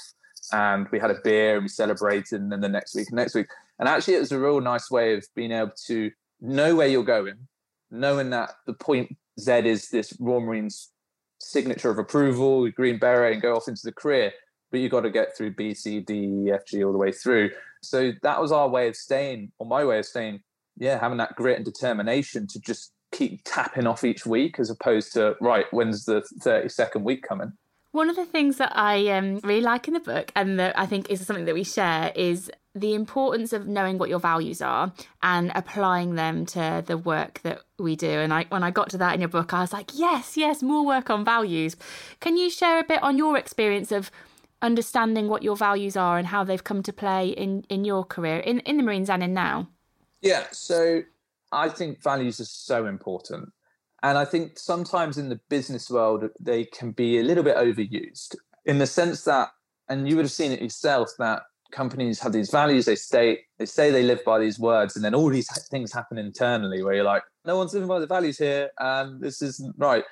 and 0.52 0.86
we 0.92 1.00
had 1.00 1.10
a 1.10 1.18
beer 1.24 1.56
and 1.56 1.64
we 1.64 1.68
celebrated. 1.68 2.40
And 2.40 2.52
then 2.52 2.60
the 2.60 2.68
next 2.68 2.94
week, 2.94 3.12
next 3.12 3.34
week. 3.34 3.48
And 3.78 3.88
actually, 3.88 4.14
it 4.14 4.20
was 4.20 4.32
a 4.32 4.38
real 4.38 4.60
nice 4.60 4.90
way 4.90 5.14
of 5.14 5.26
being 5.34 5.50
able 5.50 5.72
to 5.86 6.10
know 6.40 6.76
where 6.76 6.86
you're 6.86 7.02
going, 7.02 7.48
knowing 7.90 8.30
that 8.30 8.52
the 8.66 8.74
point 8.74 9.16
Z 9.40 9.52
is 9.68 9.90
this 9.90 10.16
Royal 10.20 10.40
Marines 10.40 10.90
signature 11.40 11.90
of 11.90 11.98
approval, 11.98 12.70
green 12.70 12.98
beret, 12.98 13.32
and 13.32 13.42
go 13.42 13.56
off 13.56 13.68
into 13.68 13.82
the 13.84 13.92
career. 13.92 14.32
But 14.70 14.80
you've 14.80 14.92
got 14.92 15.02
to 15.02 15.10
get 15.10 15.36
through 15.36 15.54
B, 15.54 15.74
C, 15.74 16.00
D, 16.00 16.14
E, 16.14 16.50
F, 16.52 16.66
G 16.66 16.84
all 16.84 16.92
the 16.92 16.98
way 16.98 17.12
through. 17.12 17.50
So 17.82 18.12
that 18.22 18.40
was 18.40 18.52
our 18.52 18.68
way 18.68 18.88
of 18.88 18.96
staying, 18.96 19.52
or 19.58 19.66
my 19.66 19.84
way 19.84 19.98
of 19.98 20.06
staying, 20.06 20.40
yeah, 20.76 20.98
having 20.98 21.18
that 21.18 21.36
grit 21.36 21.56
and 21.56 21.64
determination 21.64 22.46
to 22.48 22.60
just 22.60 22.92
keep 23.12 23.40
tapping 23.44 23.86
off 23.86 24.04
each 24.04 24.26
week 24.26 24.58
as 24.58 24.70
opposed 24.70 25.12
to 25.12 25.36
right 25.40 25.66
when's 25.70 26.04
the 26.04 26.22
32nd 26.40 27.02
week 27.02 27.22
coming? 27.22 27.52
One 27.92 28.10
of 28.10 28.16
the 28.16 28.26
things 28.26 28.58
that 28.58 28.72
i 28.76 29.08
um, 29.08 29.38
really 29.42 29.62
like 29.62 29.88
in 29.88 29.94
the 29.94 30.00
book 30.00 30.30
and 30.36 30.58
that 30.60 30.78
i 30.78 30.84
think 30.84 31.08
is 31.08 31.24
something 31.26 31.46
that 31.46 31.54
we 31.54 31.64
share 31.64 32.12
is 32.14 32.50
the 32.74 32.94
importance 32.94 33.54
of 33.54 33.66
knowing 33.66 33.96
what 33.96 34.10
your 34.10 34.18
values 34.18 34.60
are 34.60 34.92
and 35.22 35.50
applying 35.54 36.14
them 36.14 36.44
to 36.44 36.84
the 36.86 36.98
work 36.98 37.40
that 37.42 37.62
we 37.78 37.96
do. 37.96 38.10
And 38.10 38.34
I, 38.34 38.44
when 38.50 38.62
i 38.62 38.70
got 38.70 38.90
to 38.90 38.98
that 38.98 39.14
in 39.14 39.20
your 39.20 39.30
book 39.30 39.54
i 39.54 39.60
was 39.60 39.72
like 39.72 39.92
yes 39.94 40.36
yes 40.36 40.62
more 40.62 40.84
work 40.84 41.08
on 41.08 41.24
values. 41.24 41.76
Can 42.20 42.36
you 42.36 42.50
share 42.50 42.78
a 42.78 42.84
bit 42.84 43.02
on 43.02 43.16
your 43.16 43.38
experience 43.38 43.92
of 43.92 44.10
understanding 44.62 45.28
what 45.28 45.42
your 45.42 45.56
values 45.56 45.96
are 45.96 46.18
and 46.18 46.26
how 46.28 46.42
they've 46.42 46.64
come 46.64 46.82
to 46.82 46.92
play 46.92 47.28
in 47.28 47.62
in 47.68 47.84
your 47.84 48.04
career 48.04 48.38
in, 48.38 48.60
in 48.60 48.76
the 48.76 48.82
marines 48.82 49.10
and 49.10 49.22
in 49.22 49.34
now 49.34 49.68
yeah 50.22 50.44
so 50.50 51.02
I 51.52 51.68
think 51.68 52.02
values 52.02 52.40
are 52.40 52.44
so 52.44 52.86
important. 52.86 53.52
And 54.02 54.18
I 54.18 54.24
think 54.24 54.58
sometimes 54.58 55.18
in 55.18 55.28
the 55.28 55.40
business 55.48 55.90
world, 55.90 56.28
they 56.38 56.64
can 56.64 56.92
be 56.92 57.18
a 57.18 57.22
little 57.22 57.42
bit 57.42 57.56
overused 57.56 58.36
in 58.64 58.78
the 58.78 58.86
sense 58.86 59.24
that, 59.24 59.48
and 59.88 60.08
you 60.08 60.16
would 60.16 60.24
have 60.24 60.32
seen 60.32 60.52
it 60.52 60.60
yourself, 60.60 61.10
that 61.18 61.42
companies 61.72 62.20
have 62.20 62.32
these 62.32 62.50
values, 62.50 62.84
they 62.84 62.94
state, 62.94 63.40
they 63.58 63.66
say 63.66 63.90
they 63.90 64.02
live 64.02 64.22
by 64.24 64.38
these 64.38 64.58
words, 64.58 64.96
and 64.96 65.04
then 65.04 65.14
all 65.14 65.30
these 65.30 65.48
things 65.68 65.92
happen 65.92 66.18
internally 66.18 66.82
where 66.82 66.94
you're 66.94 67.04
like, 67.04 67.22
no 67.44 67.56
one's 67.56 67.72
living 67.72 67.88
by 67.88 67.98
the 67.98 68.06
values 68.06 68.38
here, 68.38 68.70
and 68.78 69.20
this 69.20 69.40
isn't 69.42 69.74
right. 69.78 70.04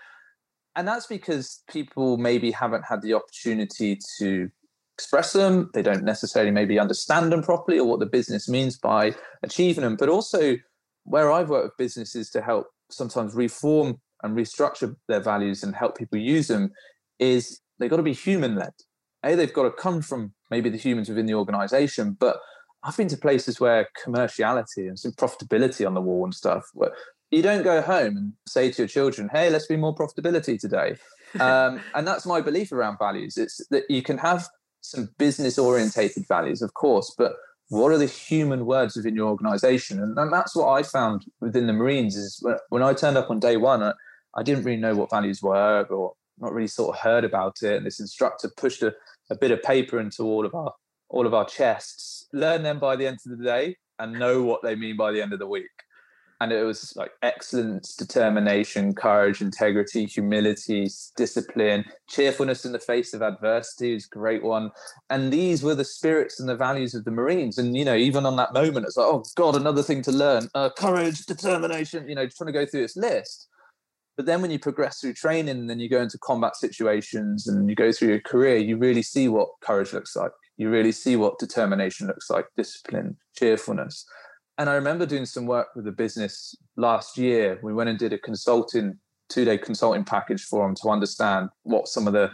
And 0.76 0.88
that's 0.88 1.06
because 1.06 1.62
people 1.70 2.16
maybe 2.16 2.50
haven't 2.50 2.84
had 2.88 3.02
the 3.02 3.14
opportunity 3.14 3.98
to 4.18 4.50
express 4.96 5.32
them. 5.32 5.70
They 5.74 5.82
don't 5.82 6.04
necessarily 6.04 6.50
maybe 6.50 6.78
understand 6.78 7.32
them 7.32 7.42
properly 7.42 7.78
or 7.78 7.86
what 7.86 8.00
the 8.00 8.06
business 8.06 8.48
means 8.48 8.78
by 8.78 9.14
achieving 9.42 9.82
them, 9.82 9.96
but 9.96 10.08
also 10.08 10.56
where 11.04 11.30
I've 11.30 11.50
worked 11.50 11.64
with 11.64 11.76
businesses 11.76 12.30
to 12.30 12.40
help 12.40 12.68
sometimes 12.90 13.34
reform 13.34 14.00
and 14.22 14.36
restructure 14.36 14.96
their 15.08 15.20
values 15.20 15.62
and 15.62 15.74
help 15.74 15.96
people 15.96 16.18
use 16.18 16.48
them 16.48 16.70
is 17.18 17.60
they've 17.78 17.90
got 17.90 17.98
to 17.98 18.02
be 18.02 18.12
human 18.12 18.56
led. 18.56 18.72
A, 19.24 19.34
they've 19.34 19.52
got 19.52 19.64
to 19.64 19.70
come 19.70 20.02
from 20.02 20.32
maybe 20.50 20.70
the 20.70 20.78
humans 20.78 21.08
within 21.08 21.26
the 21.26 21.34
organization, 21.34 22.16
but 22.18 22.38
I've 22.82 22.96
been 22.96 23.08
to 23.08 23.16
places 23.16 23.60
where 23.60 23.88
commerciality 24.04 24.88
and 24.88 24.98
some 24.98 25.12
profitability 25.12 25.86
on 25.86 25.94
the 25.94 26.00
wall 26.00 26.24
and 26.24 26.34
stuff. 26.34 26.64
Where 26.74 26.92
you 27.34 27.42
don't 27.42 27.62
go 27.62 27.82
home 27.82 28.16
and 28.16 28.32
say 28.46 28.70
to 28.70 28.82
your 28.82 28.88
children, 28.88 29.28
"Hey, 29.32 29.50
let's 29.50 29.66
be 29.66 29.76
more 29.76 29.94
profitability 29.94 30.58
today." 30.58 30.96
Um, 31.40 31.80
and 31.94 32.06
that's 32.06 32.26
my 32.26 32.40
belief 32.40 32.72
around 32.72 32.98
values. 32.98 33.36
It's 33.36 33.66
that 33.68 33.84
you 33.88 34.02
can 34.02 34.18
have 34.18 34.48
some 34.80 35.08
business 35.18 35.58
orientated 35.58 36.26
values, 36.28 36.62
of 36.62 36.74
course, 36.74 37.14
but 37.16 37.36
what 37.68 37.92
are 37.92 37.98
the 37.98 38.06
human 38.06 38.66
words 38.66 38.96
within 38.96 39.14
your 39.14 39.28
organization 39.28 40.02
and, 40.02 40.18
and 40.18 40.32
that's 40.32 40.54
what 40.54 40.68
i 40.68 40.82
found 40.82 41.24
within 41.40 41.66
the 41.66 41.72
marines 41.72 42.16
is 42.16 42.38
when, 42.42 42.56
when 42.68 42.82
i 42.82 42.92
turned 42.92 43.16
up 43.16 43.30
on 43.30 43.40
day 43.40 43.56
one 43.56 43.82
I, 43.82 43.92
I, 44.36 44.42
didn't 44.42 44.64
really 44.64 44.80
know 44.80 44.94
what 44.94 45.10
values 45.10 45.42
were 45.42 45.84
or 45.84 46.12
not 46.38 46.52
really 46.52 46.68
sort 46.68 46.94
of 46.94 47.00
heard 47.00 47.24
about 47.24 47.62
it 47.62 47.76
and 47.76 47.86
this 47.86 48.00
instructor 48.00 48.50
pushed 48.56 48.82
a, 48.82 48.94
a 49.30 49.36
bit 49.36 49.50
of 49.50 49.62
paper 49.62 49.98
into 49.98 50.24
all 50.24 50.44
of 50.44 50.54
our 50.54 50.72
all 51.08 51.26
of 51.26 51.34
our 51.34 51.46
chests 51.46 52.26
learn 52.32 52.62
them 52.62 52.78
by 52.78 52.96
the 52.96 53.06
end 53.06 53.18
of 53.24 53.38
the 53.38 53.44
day 53.44 53.76
and 53.98 54.12
know 54.12 54.42
what 54.42 54.62
they 54.62 54.74
mean 54.74 54.96
by 54.96 55.12
the 55.12 55.22
end 55.22 55.32
of 55.32 55.38
the 55.38 55.46
week 55.46 55.70
and 56.40 56.52
it 56.52 56.62
was 56.64 56.94
like 56.96 57.12
excellence, 57.22 57.94
determination, 57.94 58.94
courage, 58.94 59.40
integrity, 59.40 60.04
humility, 60.04 60.88
discipline, 61.16 61.84
cheerfulness 62.08 62.64
in 62.64 62.72
the 62.72 62.78
face 62.78 63.14
of 63.14 63.22
adversity 63.22 63.94
is 63.94 64.06
a 64.06 64.14
great 64.14 64.42
one. 64.42 64.70
And 65.10 65.32
these 65.32 65.62
were 65.62 65.74
the 65.74 65.84
spirits 65.84 66.40
and 66.40 66.48
the 66.48 66.56
values 66.56 66.94
of 66.94 67.04
the 67.04 67.10
Marines. 67.10 67.58
And 67.58 67.76
you 67.76 67.84
know, 67.84 67.94
even 67.94 68.26
on 68.26 68.36
that 68.36 68.52
moment, 68.52 68.86
it's 68.86 68.96
like, 68.96 69.06
oh 69.06 69.24
God, 69.36 69.56
another 69.56 69.82
thing 69.82 70.02
to 70.02 70.12
learn: 70.12 70.48
uh, 70.54 70.70
courage, 70.76 71.24
determination. 71.26 72.08
You 72.08 72.16
know, 72.16 72.26
trying 72.26 72.46
to 72.46 72.52
go 72.52 72.66
through 72.66 72.82
this 72.82 72.96
list. 72.96 73.48
But 74.16 74.26
then 74.26 74.42
when 74.42 74.50
you 74.50 74.58
progress 74.58 75.00
through 75.00 75.14
training, 75.14 75.58
and 75.58 75.68
then 75.68 75.80
you 75.80 75.88
go 75.88 76.00
into 76.00 76.18
combat 76.18 76.56
situations, 76.56 77.46
and 77.46 77.68
you 77.68 77.76
go 77.76 77.92
through 77.92 78.08
your 78.08 78.20
career, 78.20 78.56
you 78.56 78.76
really 78.76 79.02
see 79.02 79.28
what 79.28 79.48
courage 79.60 79.92
looks 79.92 80.16
like. 80.16 80.32
You 80.56 80.70
really 80.70 80.92
see 80.92 81.16
what 81.16 81.38
determination 81.38 82.06
looks 82.06 82.30
like, 82.30 82.46
discipline, 82.56 83.16
cheerfulness 83.36 84.04
and 84.58 84.70
I 84.70 84.74
remember 84.74 85.06
doing 85.06 85.26
some 85.26 85.46
work 85.46 85.68
with 85.74 85.86
a 85.86 85.92
business 85.92 86.54
last 86.76 87.18
year. 87.18 87.58
We 87.62 87.74
went 87.74 87.90
and 87.90 87.98
did 87.98 88.12
a 88.12 88.18
consulting, 88.18 88.98
two 89.28 89.44
day 89.44 89.58
consulting 89.58 90.04
package 90.04 90.44
for 90.44 90.66
them 90.66 90.74
to 90.82 90.90
understand 90.90 91.48
what 91.62 91.88
some 91.88 92.06
of 92.06 92.12
the 92.12 92.30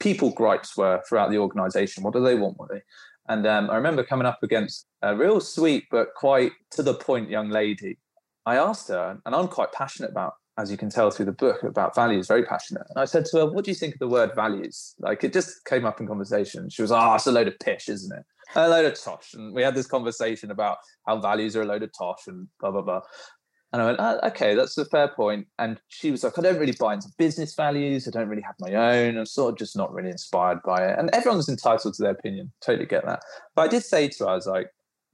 people 0.00 0.30
gripes 0.30 0.76
were 0.76 1.02
throughout 1.08 1.30
the 1.30 1.38
organization. 1.38 2.02
What 2.02 2.14
do 2.14 2.22
they 2.22 2.34
want? 2.34 2.58
What 2.58 2.70
they 2.70 2.82
and 3.28 3.46
um, 3.46 3.70
I 3.70 3.76
remember 3.76 4.04
coming 4.04 4.26
up 4.26 4.42
against 4.42 4.86
a 5.02 5.16
real 5.16 5.40
sweet 5.40 5.84
but 5.90 6.08
quite 6.14 6.52
to 6.72 6.82
the 6.82 6.94
point 6.94 7.30
young 7.30 7.48
lady. 7.48 7.98
I 8.46 8.56
asked 8.56 8.88
her, 8.88 9.18
and 9.24 9.34
I'm 9.34 9.48
quite 9.48 9.72
passionate 9.72 10.10
about, 10.10 10.34
as 10.58 10.70
you 10.70 10.76
can 10.76 10.90
tell 10.90 11.10
through 11.10 11.26
the 11.26 11.32
book, 11.32 11.62
about 11.62 11.94
values, 11.94 12.28
very 12.28 12.44
passionate. 12.44 12.84
And 12.90 12.98
I 13.00 13.06
said 13.06 13.24
to 13.26 13.38
her, 13.38 13.46
What 13.46 13.64
do 13.64 13.70
you 13.70 13.74
think 13.74 13.94
of 13.94 14.00
the 14.00 14.08
word 14.08 14.34
values? 14.34 14.94
Like 14.98 15.24
it 15.24 15.32
just 15.32 15.64
came 15.64 15.86
up 15.86 16.00
in 16.00 16.06
conversation. 16.06 16.68
She 16.68 16.82
was, 16.82 16.92
Oh, 16.92 17.14
it's 17.14 17.26
a 17.26 17.32
load 17.32 17.48
of 17.48 17.58
pish, 17.58 17.88
isn't 17.88 18.16
it? 18.16 18.24
A 18.54 18.68
load 18.68 18.86
of 18.86 19.00
tosh. 19.00 19.34
And 19.34 19.54
we 19.54 19.62
had 19.62 19.74
this 19.74 19.86
conversation 19.86 20.50
about 20.50 20.78
how 21.06 21.18
values 21.20 21.56
are 21.56 21.62
a 21.62 21.66
load 21.66 21.82
of 21.82 21.90
tosh 21.96 22.26
and 22.26 22.48
blah, 22.60 22.70
blah, 22.70 22.82
blah. 22.82 23.00
And 23.72 23.82
I 23.82 23.86
went, 23.86 23.98
oh, 24.00 24.20
okay, 24.28 24.54
that's 24.54 24.78
a 24.78 24.84
fair 24.84 25.08
point. 25.08 25.48
And 25.58 25.80
she 25.88 26.12
was 26.12 26.22
like, 26.22 26.38
I 26.38 26.42
don't 26.42 26.60
really 26.60 26.76
buy 26.78 26.94
into 26.94 27.08
business 27.18 27.56
values. 27.56 28.06
I 28.06 28.12
don't 28.12 28.28
really 28.28 28.42
have 28.42 28.54
my 28.60 28.72
own. 28.72 29.18
I'm 29.18 29.26
sort 29.26 29.52
of 29.52 29.58
just 29.58 29.76
not 29.76 29.92
really 29.92 30.10
inspired 30.10 30.60
by 30.64 30.86
it. 30.86 30.96
And 30.96 31.10
everyone's 31.12 31.48
entitled 31.48 31.94
to 31.94 32.02
their 32.02 32.12
opinion. 32.12 32.52
Totally 32.64 32.86
get 32.86 33.04
that. 33.04 33.20
But 33.56 33.62
I 33.62 33.68
did 33.68 33.82
say 33.82 34.06
to 34.06 34.24
her, 34.24 34.30
I 34.30 34.34
was 34.34 34.46
like, 34.46 34.68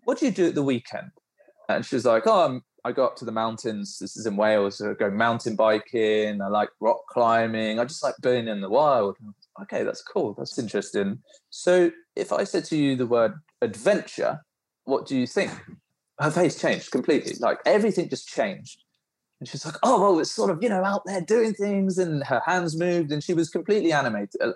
what 0.05 0.19
do 0.19 0.27
you 0.27 0.33
do 0.33 0.49
at 0.49 0.55
the 0.55 0.63
weekend? 0.63 1.09
And 1.71 1.87
she 1.87 1.95
was 1.95 2.05
like, 2.05 2.27
oh, 2.27 2.45
I'm 2.45 2.63
I 2.85 2.93
go 2.93 3.05
up 3.05 3.17
to 3.17 3.25
the 3.25 3.33
mountains. 3.33 3.99
This 3.99 4.17
is 4.17 4.27
in 4.27 4.37
Wales. 4.37 4.81
I 4.81 4.95
go 4.95 5.11
mountain 5.11 5.57
biking. 5.57 6.41
I 6.41 6.49
like 6.49 6.71
rock 6.81 7.07
climbing. 7.09 7.79
I 7.79 7.85
just 7.85 8.03
like 8.03 8.15
being 8.23 8.49
in 8.49 8.61
the 8.61 8.71
wild. 8.71 9.17
Okay, 9.63 9.83
that's 9.83 10.03
cool. 10.03 10.35
That's 10.37 10.59
interesting. 10.59 11.19
So, 11.51 11.91
if 12.17 12.33
I 12.33 12.45
said 12.45 12.65
to 12.67 12.77
you 12.77 12.97
the 12.97 13.07
word 13.07 13.35
adventure, 13.63 14.41
what 14.85 15.07
do 15.07 15.17
you 15.17 15.27
think? 15.27 15.53
Her 16.19 16.31
face 16.31 16.61
changed 16.61 16.91
completely. 16.91 17.35
Like 17.39 17.61
everything 17.65 18.09
just 18.09 18.29
changed. 18.29 18.83
And 19.41 19.49
she's 19.49 19.65
like, 19.65 19.77
oh, 19.83 20.01
well, 20.01 20.21
it's 20.21 20.31
sort 20.31 20.51
of, 20.51 20.63
you 20.63 20.69
know, 20.69 20.85
out 20.85 21.03
there 21.07 21.23
doing 21.23 21.55
things. 21.55 21.97
And 21.99 22.23
her 22.25 22.43
hands 22.45 22.79
moved 22.79 23.11
and 23.11 23.25
she 23.25 23.33
was 23.33 23.49
completely 23.49 23.93
animated. 23.93 24.41
Uh, 24.41 24.53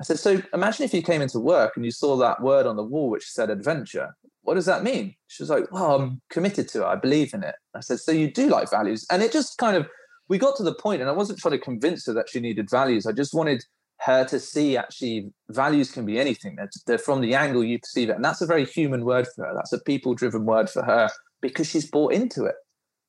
I 0.00 0.04
said, 0.04 0.18
so 0.18 0.42
imagine 0.52 0.84
if 0.84 0.92
you 0.92 1.02
came 1.02 1.22
into 1.22 1.38
work 1.38 1.74
and 1.76 1.84
you 1.84 1.92
saw 1.92 2.16
that 2.16 2.42
word 2.42 2.66
on 2.66 2.74
the 2.74 2.82
wall 2.82 3.10
which 3.10 3.30
said 3.30 3.50
adventure. 3.50 4.16
What 4.42 4.54
does 4.54 4.66
that 4.66 4.82
mean? 4.82 5.14
She 5.28 5.42
was 5.42 5.50
like, 5.50 5.70
well, 5.70 5.94
I'm 5.94 6.20
committed 6.30 6.68
to 6.68 6.82
it. 6.82 6.86
I 6.86 6.96
believe 6.96 7.32
in 7.32 7.44
it. 7.44 7.54
I 7.74 7.80
said, 7.80 8.00
so 8.00 8.12
you 8.12 8.30
do 8.30 8.48
like 8.48 8.70
values. 8.70 9.06
And 9.10 9.22
it 9.22 9.32
just 9.32 9.56
kind 9.58 9.76
of, 9.76 9.86
we 10.28 10.38
got 10.38 10.56
to 10.56 10.62
the 10.62 10.74
point, 10.74 11.00
and 11.00 11.08
I 11.08 11.12
wasn't 11.12 11.38
trying 11.38 11.52
to 11.52 11.58
convince 11.58 12.06
her 12.06 12.12
that 12.14 12.28
she 12.28 12.40
needed 12.40 12.68
values. 12.70 13.06
I 13.06 13.12
just 13.12 13.34
wanted 13.34 13.64
her 14.00 14.24
to 14.24 14.40
see 14.40 14.76
actually 14.76 15.30
values 15.50 15.92
can 15.92 16.04
be 16.04 16.18
anything. 16.18 16.56
They're, 16.56 16.70
they're 16.86 16.98
from 16.98 17.20
the 17.20 17.34
angle 17.34 17.62
you 17.62 17.78
perceive 17.78 18.08
it. 18.10 18.16
And 18.16 18.24
that's 18.24 18.40
a 18.40 18.46
very 18.46 18.64
human 18.64 19.04
word 19.04 19.28
for 19.28 19.46
her. 19.46 19.52
That's 19.54 19.72
a 19.72 19.80
people 19.80 20.14
driven 20.14 20.44
word 20.44 20.68
for 20.68 20.82
her 20.82 21.08
because 21.40 21.68
she's 21.68 21.88
bought 21.88 22.12
into 22.12 22.44
it. 22.44 22.56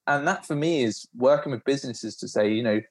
And 0.05 0.27
that 0.27 0.45
for 0.45 0.55
me 0.55 0.83
is 0.83 1.07
working 1.15 1.51
with 1.51 1.63
businesses 1.63 2.15
to 2.17 2.27
say, 2.27 2.51
you 2.51 2.61
know, 2.61 2.81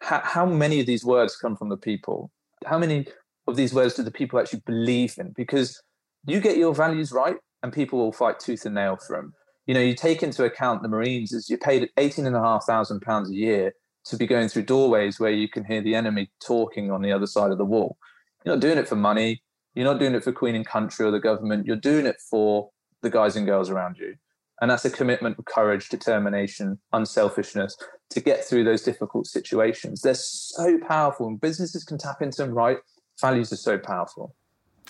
how, 0.00 0.20
how 0.24 0.46
many 0.46 0.80
of 0.80 0.86
these 0.86 1.04
words 1.04 1.36
come 1.36 1.56
from 1.56 1.68
the 1.68 1.76
people? 1.76 2.30
How 2.66 2.78
many 2.78 3.06
of 3.46 3.56
these 3.56 3.72
words 3.72 3.94
do 3.94 4.02
the 4.02 4.10
people 4.10 4.40
actually 4.40 4.62
believe 4.66 5.14
in? 5.18 5.32
Because 5.36 5.80
you 6.26 6.40
get 6.40 6.56
your 6.56 6.74
values 6.74 7.12
right 7.12 7.36
and 7.62 7.72
people 7.72 7.98
will 7.98 8.12
fight 8.12 8.38
tooth 8.38 8.64
and 8.66 8.74
nail 8.74 8.96
for 8.96 9.16
them. 9.16 9.34
You 9.66 9.74
know, 9.74 9.80
you 9.80 9.94
take 9.94 10.22
into 10.22 10.44
account 10.44 10.82
the 10.82 10.88
Marines 10.88 11.34
as 11.34 11.50
you're 11.50 11.58
paid 11.58 11.90
eighteen 11.96 12.26
and 12.26 12.36
a 12.36 12.40
half 12.40 12.64
thousand 12.64 13.00
pounds 13.00 13.30
a 13.30 13.34
year 13.34 13.74
to 14.06 14.16
be 14.16 14.26
going 14.26 14.48
through 14.48 14.62
doorways 14.62 15.20
where 15.20 15.30
you 15.30 15.48
can 15.48 15.64
hear 15.64 15.82
the 15.82 15.94
enemy 15.94 16.30
talking 16.44 16.90
on 16.90 17.02
the 17.02 17.12
other 17.12 17.26
side 17.26 17.50
of 17.50 17.58
the 17.58 17.64
wall. 17.64 17.98
You're 18.44 18.54
not 18.54 18.62
doing 18.62 18.78
it 18.78 18.88
for 18.88 18.96
money. 18.96 19.42
You're 19.74 19.84
not 19.84 20.00
doing 20.00 20.14
it 20.14 20.24
for 20.24 20.32
Queen 20.32 20.54
and 20.54 20.66
Country 20.66 21.04
or 21.04 21.10
the 21.10 21.20
government. 21.20 21.66
You're 21.66 21.76
doing 21.76 22.06
it 22.06 22.16
for 22.30 22.70
the 23.02 23.10
guys 23.10 23.36
and 23.36 23.46
girls 23.46 23.68
around 23.68 23.98
you. 23.98 24.14
And 24.60 24.70
that's 24.70 24.84
a 24.84 24.90
commitment 24.90 25.38
of 25.38 25.44
courage, 25.44 25.88
determination, 25.88 26.80
unselfishness 26.92 27.76
to 28.10 28.20
get 28.20 28.44
through 28.44 28.64
those 28.64 28.82
difficult 28.82 29.26
situations. 29.26 30.00
They're 30.00 30.14
so 30.14 30.78
powerful 30.78 31.28
and 31.28 31.40
businesses 31.40 31.84
can 31.84 31.98
tap 31.98 32.22
into 32.22 32.38
them 32.38 32.54
right. 32.54 32.78
Values 33.20 33.52
are 33.52 33.56
so 33.56 33.78
powerful. 33.78 34.34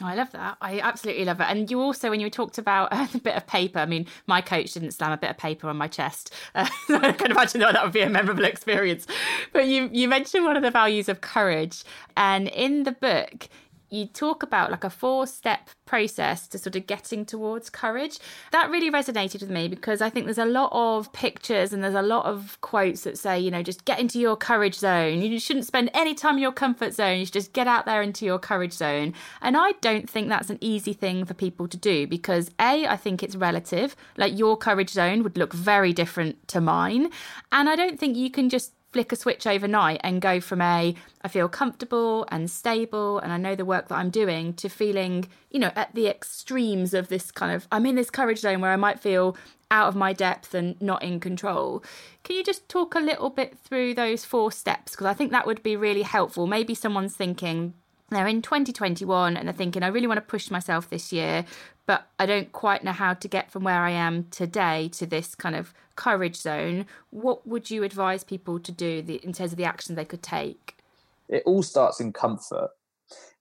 Oh, 0.00 0.06
I 0.06 0.14
love 0.14 0.30
that. 0.30 0.56
I 0.60 0.78
absolutely 0.80 1.24
love 1.24 1.40
it. 1.40 1.46
And 1.48 1.68
you 1.70 1.80
also, 1.80 2.10
when 2.10 2.20
you 2.20 2.30
talked 2.30 2.58
about 2.58 2.88
a 3.14 3.18
bit 3.18 3.34
of 3.34 3.46
paper, 3.46 3.80
I 3.80 3.86
mean, 3.86 4.06
my 4.26 4.40
coach 4.40 4.74
didn't 4.74 4.92
slam 4.92 5.12
a 5.12 5.16
bit 5.16 5.30
of 5.30 5.38
paper 5.38 5.68
on 5.68 5.76
my 5.76 5.88
chest. 5.88 6.32
Uh, 6.54 6.66
I 6.90 7.12
can 7.12 7.30
imagine 7.30 7.60
that 7.60 7.74
that 7.74 7.84
would 7.84 7.92
be 7.92 8.00
a 8.00 8.08
memorable 8.08 8.44
experience. 8.44 9.06
But 9.52 9.66
you, 9.66 9.88
you 9.92 10.08
mentioned 10.08 10.44
one 10.44 10.56
of 10.56 10.62
the 10.62 10.70
values 10.70 11.08
of 11.08 11.20
courage. 11.20 11.84
And 12.16 12.48
in 12.48 12.84
the 12.84 12.92
book, 12.92 13.48
you 13.90 14.06
talk 14.06 14.42
about 14.42 14.70
like 14.70 14.84
a 14.84 14.90
four 14.90 15.26
step 15.26 15.70
process 15.86 16.46
to 16.48 16.58
sort 16.58 16.76
of 16.76 16.86
getting 16.86 17.24
towards 17.24 17.70
courage. 17.70 18.18
That 18.52 18.70
really 18.70 18.90
resonated 18.90 19.40
with 19.40 19.50
me 19.50 19.68
because 19.68 20.02
I 20.02 20.10
think 20.10 20.26
there's 20.26 20.38
a 20.38 20.44
lot 20.44 20.70
of 20.72 21.12
pictures 21.12 21.72
and 21.72 21.82
there's 21.82 21.94
a 21.94 22.02
lot 22.02 22.26
of 22.26 22.58
quotes 22.60 23.02
that 23.02 23.18
say, 23.18 23.40
you 23.40 23.50
know, 23.50 23.62
just 23.62 23.84
get 23.84 23.98
into 23.98 24.18
your 24.18 24.36
courage 24.36 24.74
zone. 24.74 25.22
You 25.22 25.40
shouldn't 25.40 25.66
spend 25.66 25.90
any 25.94 26.14
time 26.14 26.34
in 26.36 26.42
your 26.42 26.52
comfort 26.52 26.92
zone. 26.92 27.18
You 27.18 27.24
should 27.24 27.32
just 27.32 27.52
get 27.52 27.66
out 27.66 27.86
there 27.86 28.02
into 28.02 28.24
your 28.24 28.38
courage 28.38 28.74
zone. 28.74 29.14
And 29.40 29.56
I 29.56 29.72
don't 29.80 30.08
think 30.08 30.28
that's 30.28 30.50
an 30.50 30.58
easy 30.60 30.92
thing 30.92 31.24
for 31.24 31.34
people 31.34 31.66
to 31.68 31.76
do 31.76 32.06
because 32.06 32.50
A, 32.60 32.86
I 32.86 32.96
think 32.96 33.22
it's 33.22 33.36
relative. 33.36 33.96
Like 34.16 34.38
your 34.38 34.56
courage 34.56 34.90
zone 34.90 35.22
would 35.22 35.38
look 35.38 35.52
very 35.52 35.92
different 35.92 36.46
to 36.48 36.60
mine. 36.60 37.10
And 37.50 37.68
I 37.68 37.76
don't 37.76 37.98
think 37.98 38.16
you 38.16 38.30
can 38.30 38.48
just 38.50 38.72
flick 38.92 39.12
a 39.12 39.16
switch 39.16 39.46
overnight 39.46 40.00
and 40.02 40.20
go 40.20 40.40
from 40.40 40.60
a 40.60 40.94
I 41.22 41.28
feel 41.28 41.48
comfortable 41.48 42.26
and 42.30 42.50
stable 42.50 43.18
and 43.18 43.32
I 43.32 43.36
know 43.36 43.54
the 43.54 43.64
work 43.64 43.88
that 43.88 43.96
I'm 43.96 44.10
doing 44.10 44.54
to 44.54 44.68
feeling, 44.68 45.28
you 45.50 45.60
know, 45.60 45.72
at 45.76 45.94
the 45.94 46.06
extremes 46.06 46.94
of 46.94 47.08
this 47.08 47.30
kind 47.30 47.54
of 47.54 47.68
I'm 47.70 47.86
in 47.86 47.96
this 47.96 48.10
courage 48.10 48.38
zone 48.38 48.60
where 48.60 48.72
I 48.72 48.76
might 48.76 49.00
feel 49.00 49.36
out 49.70 49.88
of 49.88 49.96
my 49.96 50.12
depth 50.12 50.54
and 50.54 50.80
not 50.80 51.02
in 51.02 51.20
control. 51.20 51.82
Can 52.24 52.36
you 52.36 52.44
just 52.44 52.68
talk 52.68 52.94
a 52.94 53.00
little 53.00 53.30
bit 53.30 53.58
through 53.58 53.94
those 53.94 54.24
four 54.24 54.50
steps 54.50 54.92
because 54.92 55.06
I 55.06 55.14
think 55.14 55.30
that 55.32 55.46
would 55.46 55.62
be 55.62 55.76
really 55.76 56.02
helpful. 56.02 56.46
Maybe 56.46 56.74
someone's 56.74 57.16
thinking 57.16 57.74
they're 58.10 58.26
in 58.26 58.42
2021 58.42 59.36
and 59.36 59.46
they're 59.46 59.54
thinking, 59.54 59.82
I 59.82 59.88
really 59.88 60.06
want 60.06 60.18
to 60.18 60.22
push 60.22 60.50
myself 60.50 60.88
this 60.88 61.12
year, 61.12 61.44
but 61.86 62.08
I 62.18 62.26
don't 62.26 62.52
quite 62.52 62.84
know 62.84 62.92
how 62.92 63.14
to 63.14 63.28
get 63.28 63.50
from 63.50 63.64
where 63.64 63.82
I 63.82 63.90
am 63.90 64.26
today 64.30 64.88
to 64.94 65.06
this 65.06 65.34
kind 65.34 65.54
of 65.54 65.74
courage 65.96 66.36
zone. 66.36 66.86
What 67.10 67.46
would 67.46 67.70
you 67.70 67.82
advise 67.82 68.24
people 68.24 68.58
to 68.60 68.72
do 68.72 69.04
in 69.22 69.32
terms 69.32 69.52
of 69.52 69.58
the 69.58 69.64
action 69.64 69.94
they 69.94 70.04
could 70.04 70.22
take? 70.22 70.76
It 71.28 71.42
all 71.44 71.62
starts 71.62 72.00
in 72.00 72.12
comfort. 72.12 72.70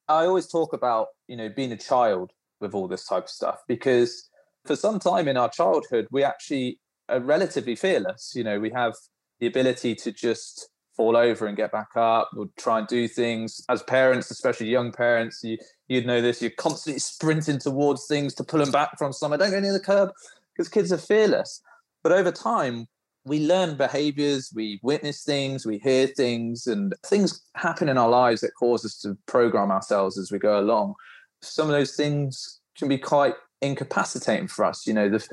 I 0.10 0.26
always 0.26 0.48
talk 0.48 0.74
about, 0.74 1.08
you 1.28 1.38
know, 1.38 1.50
being 1.50 1.72
a 1.72 1.78
child 1.78 2.32
with 2.60 2.74
all 2.74 2.88
this 2.88 3.06
type 3.06 3.26
of 3.26 3.30
stuff 3.30 3.62
because 3.68 4.30
for 4.66 4.76
some 4.76 5.00
time 5.00 5.28
in 5.28 5.38
our 5.38 5.50
childhood, 5.50 6.08
we 6.12 6.24
actually 6.24 6.80
are 7.08 7.20
relatively 7.20 7.76
fearless. 7.76 8.34
You 8.36 8.44
know, 8.44 8.60
we 8.60 8.70
have 8.72 8.94
the 9.40 9.48
ability 9.48 9.96
to 9.96 10.12
just 10.12 10.70
fall 10.98 11.16
over 11.16 11.46
and 11.46 11.56
get 11.56 11.72
back 11.72 11.96
up 11.96 12.30
or 12.36 12.48
try 12.58 12.80
and 12.80 12.88
do 12.88 13.08
things. 13.08 13.64
As 13.70 13.84
parents 13.84 14.32
especially 14.32 14.68
young 14.68 14.92
parents 14.92 15.42
you 15.44 15.58
you'd 15.88 16.08
know 16.08 16.22
this 16.22 16.42
you're 16.42 16.52
constantly 16.52 17.00
sprinting 17.00 17.60
towards 17.60 18.08
things 18.08 18.34
to 18.36 18.44
pull 18.44 18.60
them 18.60 18.72
back 18.72 18.98
from 18.98 19.14
somewhere 19.14 19.38
don't 19.38 19.52
go 19.52 19.60
near 19.60 19.72
the 19.72 19.80
curb 19.80 20.10
because 20.54 20.68
kids 20.68 20.92
are 20.92 20.98
fearless. 20.98 21.62
But 22.04 22.12
over 22.12 22.32
time 22.32 22.88
we 23.24 23.46
learn 23.46 23.78
behaviors 23.78 24.52
we 24.54 24.80
witness 24.84 25.24
things 25.24 25.66
we 25.66 25.78
hear 25.78 26.08
things 26.08 26.66
and 26.68 26.94
things 27.06 27.42
happen 27.56 27.88
in 27.88 27.98
our 27.98 28.10
lives 28.10 28.42
that 28.42 28.52
cause 28.60 28.84
us 28.84 29.00
to 29.02 29.18
program 29.28 29.72
ourselves 29.72 30.18
as 30.18 30.32
we 30.32 30.40
go 30.40 30.60
along. 30.60 30.96
Some 31.42 31.68
of 31.68 31.74
those 31.74 31.96
things 31.96 32.60
can 32.78 32.90
be 32.90 32.98
quite 32.98 33.36
incapacitating 33.62 34.48
for 34.48 34.66
us 34.66 34.86
you 34.86 34.94
know 34.94 35.10
the 35.10 35.28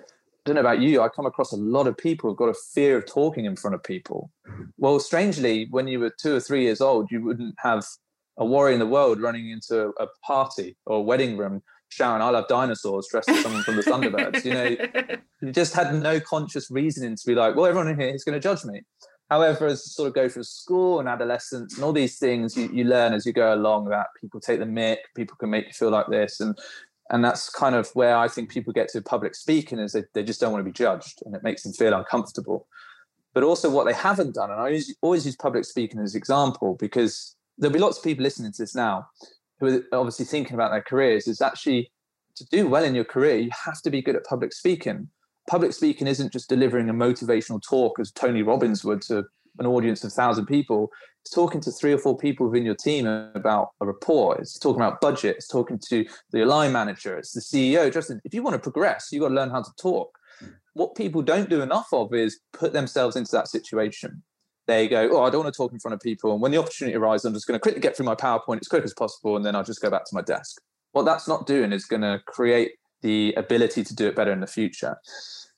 don't 0.44 0.56
know 0.56 0.60
about 0.60 0.80
you, 0.80 1.00
I 1.00 1.08
come 1.08 1.26
across 1.26 1.52
a 1.52 1.56
lot 1.56 1.86
of 1.86 1.96
people 1.96 2.28
who've 2.28 2.38
got 2.38 2.48
a 2.48 2.54
fear 2.72 2.98
of 2.98 3.06
talking 3.06 3.44
in 3.46 3.56
front 3.56 3.74
of 3.74 3.82
people. 3.82 4.30
Well, 4.76 5.00
strangely, 5.00 5.66
when 5.70 5.88
you 5.88 6.00
were 6.00 6.10
two 6.10 6.36
or 6.36 6.40
three 6.40 6.62
years 6.62 6.80
old, 6.80 7.10
you 7.10 7.22
wouldn't 7.22 7.54
have 7.58 7.84
a 8.36 8.44
warrior 8.44 8.74
in 8.74 8.80
the 8.80 8.86
world 8.86 9.20
running 9.20 9.50
into 9.50 9.92
a 9.98 10.06
party 10.22 10.76
or 10.86 10.98
a 10.98 11.02
wedding 11.02 11.36
room 11.36 11.62
shouting, 11.94 12.22
I 12.22 12.30
love 12.30 12.48
dinosaurs, 12.48 13.06
dressed 13.10 13.28
as 13.28 13.42
someone 13.42 13.62
from 13.62 13.76
the 13.76 13.82
Thunderbirds. 13.82 14.44
You 14.44 14.54
know, 14.54 15.16
you 15.40 15.52
just 15.52 15.74
had 15.74 15.94
no 15.94 16.20
conscious 16.20 16.70
reasoning 16.70 17.16
to 17.16 17.26
be 17.26 17.34
like, 17.34 17.54
well, 17.54 17.66
everyone 17.66 17.88
in 17.88 17.98
here 17.98 18.08
is 18.08 18.24
going 18.24 18.34
to 18.34 18.40
judge 18.40 18.64
me. 18.64 18.82
However, 19.30 19.66
as 19.66 19.84
you 19.86 19.90
sort 19.90 20.08
of 20.08 20.14
go 20.14 20.28
through 20.28 20.44
school 20.44 21.00
and 21.00 21.08
adolescence 21.08 21.74
and 21.74 21.84
all 21.84 21.92
these 21.92 22.18
things, 22.18 22.56
you, 22.56 22.68
you 22.72 22.84
learn 22.84 23.14
as 23.14 23.24
you 23.24 23.32
go 23.32 23.54
along 23.54 23.86
that 23.86 24.08
people 24.20 24.40
take 24.40 24.58
the 24.58 24.66
mic, 24.66 24.98
people 25.14 25.36
can 25.36 25.50
make 25.50 25.66
you 25.66 25.72
feel 25.72 25.90
like 25.90 26.08
this. 26.08 26.40
And 26.40 26.58
and 27.10 27.24
that's 27.24 27.50
kind 27.50 27.74
of 27.74 27.88
where 27.94 28.16
I 28.16 28.28
think 28.28 28.50
people 28.50 28.72
get 28.72 28.88
to 28.90 29.02
public 29.02 29.34
speaking 29.34 29.78
is 29.78 29.92
they, 29.92 30.04
they 30.14 30.22
just 30.22 30.40
don't 30.40 30.52
want 30.52 30.64
to 30.64 30.70
be 30.70 30.72
judged 30.72 31.22
and 31.24 31.34
it 31.34 31.42
makes 31.42 31.62
them 31.62 31.72
feel 31.72 31.94
uncomfortable. 31.94 32.66
But 33.34 33.42
also 33.42 33.68
what 33.68 33.84
they 33.84 33.92
haven't 33.92 34.34
done, 34.34 34.50
and 34.50 34.60
I 34.60 34.64
always, 34.64 34.94
always 35.02 35.26
use 35.26 35.36
public 35.36 35.64
speaking 35.64 36.00
as 36.00 36.14
an 36.14 36.18
example 36.18 36.76
because 36.78 37.36
there'll 37.58 37.74
be 37.74 37.80
lots 37.80 37.98
of 37.98 38.04
people 38.04 38.22
listening 38.22 38.52
to 38.52 38.62
this 38.62 38.74
now 38.74 39.06
who 39.60 39.78
are 39.92 39.98
obviously 39.98 40.24
thinking 40.24 40.54
about 40.54 40.70
their 40.70 40.82
careers 40.82 41.28
is 41.28 41.40
actually 41.40 41.90
to 42.36 42.46
do 42.46 42.66
well 42.68 42.84
in 42.84 42.94
your 42.94 43.04
career, 43.04 43.36
you 43.36 43.50
have 43.64 43.80
to 43.82 43.90
be 43.90 44.02
good 44.02 44.16
at 44.16 44.24
public 44.24 44.52
speaking. 44.52 45.08
Public 45.48 45.72
speaking 45.72 46.06
isn't 46.06 46.32
just 46.32 46.48
delivering 46.48 46.88
a 46.88 46.94
motivational 46.94 47.62
talk 47.62 47.98
as 48.00 48.10
Tony 48.10 48.42
Robbins 48.42 48.84
would 48.84 49.02
to 49.02 49.24
an 49.58 49.66
audience 49.66 50.04
of 50.04 50.12
thousand 50.12 50.46
people. 50.46 50.90
It's 51.22 51.34
talking 51.34 51.60
to 51.62 51.70
three 51.70 51.92
or 51.92 51.98
four 51.98 52.16
people 52.16 52.48
within 52.48 52.66
your 52.66 52.74
team 52.74 53.06
about 53.06 53.70
a 53.80 53.86
report. 53.86 54.40
It's 54.40 54.58
talking 54.58 54.82
about 54.82 55.00
budget. 55.00 55.36
It's 55.36 55.48
talking 55.48 55.78
to 55.88 56.04
the 56.32 56.44
line 56.44 56.72
manager. 56.72 57.16
It's 57.16 57.32
the 57.32 57.40
CEO. 57.40 57.92
Justin, 57.92 58.20
if 58.24 58.34
you 58.34 58.42
want 58.42 58.54
to 58.54 58.58
progress, 58.60 59.08
you've 59.10 59.22
got 59.22 59.28
to 59.28 59.34
learn 59.34 59.50
how 59.50 59.62
to 59.62 59.70
talk. 59.80 60.18
What 60.74 60.94
people 60.96 61.22
don't 61.22 61.48
do 61.48 61.62
enough 61.62 61.88
of 61.92 62.12
is 62.12 62.40
put 62.52 62.72
themselves 62.72 63.16
into 63.16 63.32
that 63.32 63.48
situation. 63.48 64.22
They 64.66 64.88
go, 64.88 65.08
oh, 65.12 65.22
I 65.22 65.30
don't 65.30 65.44
want 65.44 65.54
to 65.54 65.56
talk 65.56 65.72
in 65.72 65.78
front 65.78 65.94
of 65.94 66.00
people. 66.00 66.32
And 66.32 66.42
when 66.42 66.50
the 66.50 66.58
opportunity 66.58 66.96
arises, 66.96 67.24
I'm 67.24 67.34
just 67.34 67.46
going 67.46 67.56
to 67.58 67.62
quickly 67.62 67.80
get 67.80 67.96
through 67.96 68.06
my 68.06 68.14
PowerPoint 68.14 68.60
as 68.60 68.68
quick 68.68 68.84
as 68.84 68.94
possible, 68.94 69.36
and 69.36 69.44
then 69.44 69.54
I'll 69.54 69.64
just 69.64 69.80
go 69.80 69.90
back 69.90 70.04
to 70.06 70.14
my 70.14 70.22
desk. 70.22 70.60
What 70.92 71.04
that's 71.04 71.28
not 71.28 71.46
doing 71.46 71.72
is 71.72 71.84
going 71.84 72.02
to 72.02 72.20
create 72.26 72.72
the 73.02 73.34
ability 73.36 73.84
to 73.84 73.94
do 73.94 74.06
it 74.08 74.16
better 74.16 74.32
in 74.32 74.40
the 74.40 74.46
future. 74.46 74.96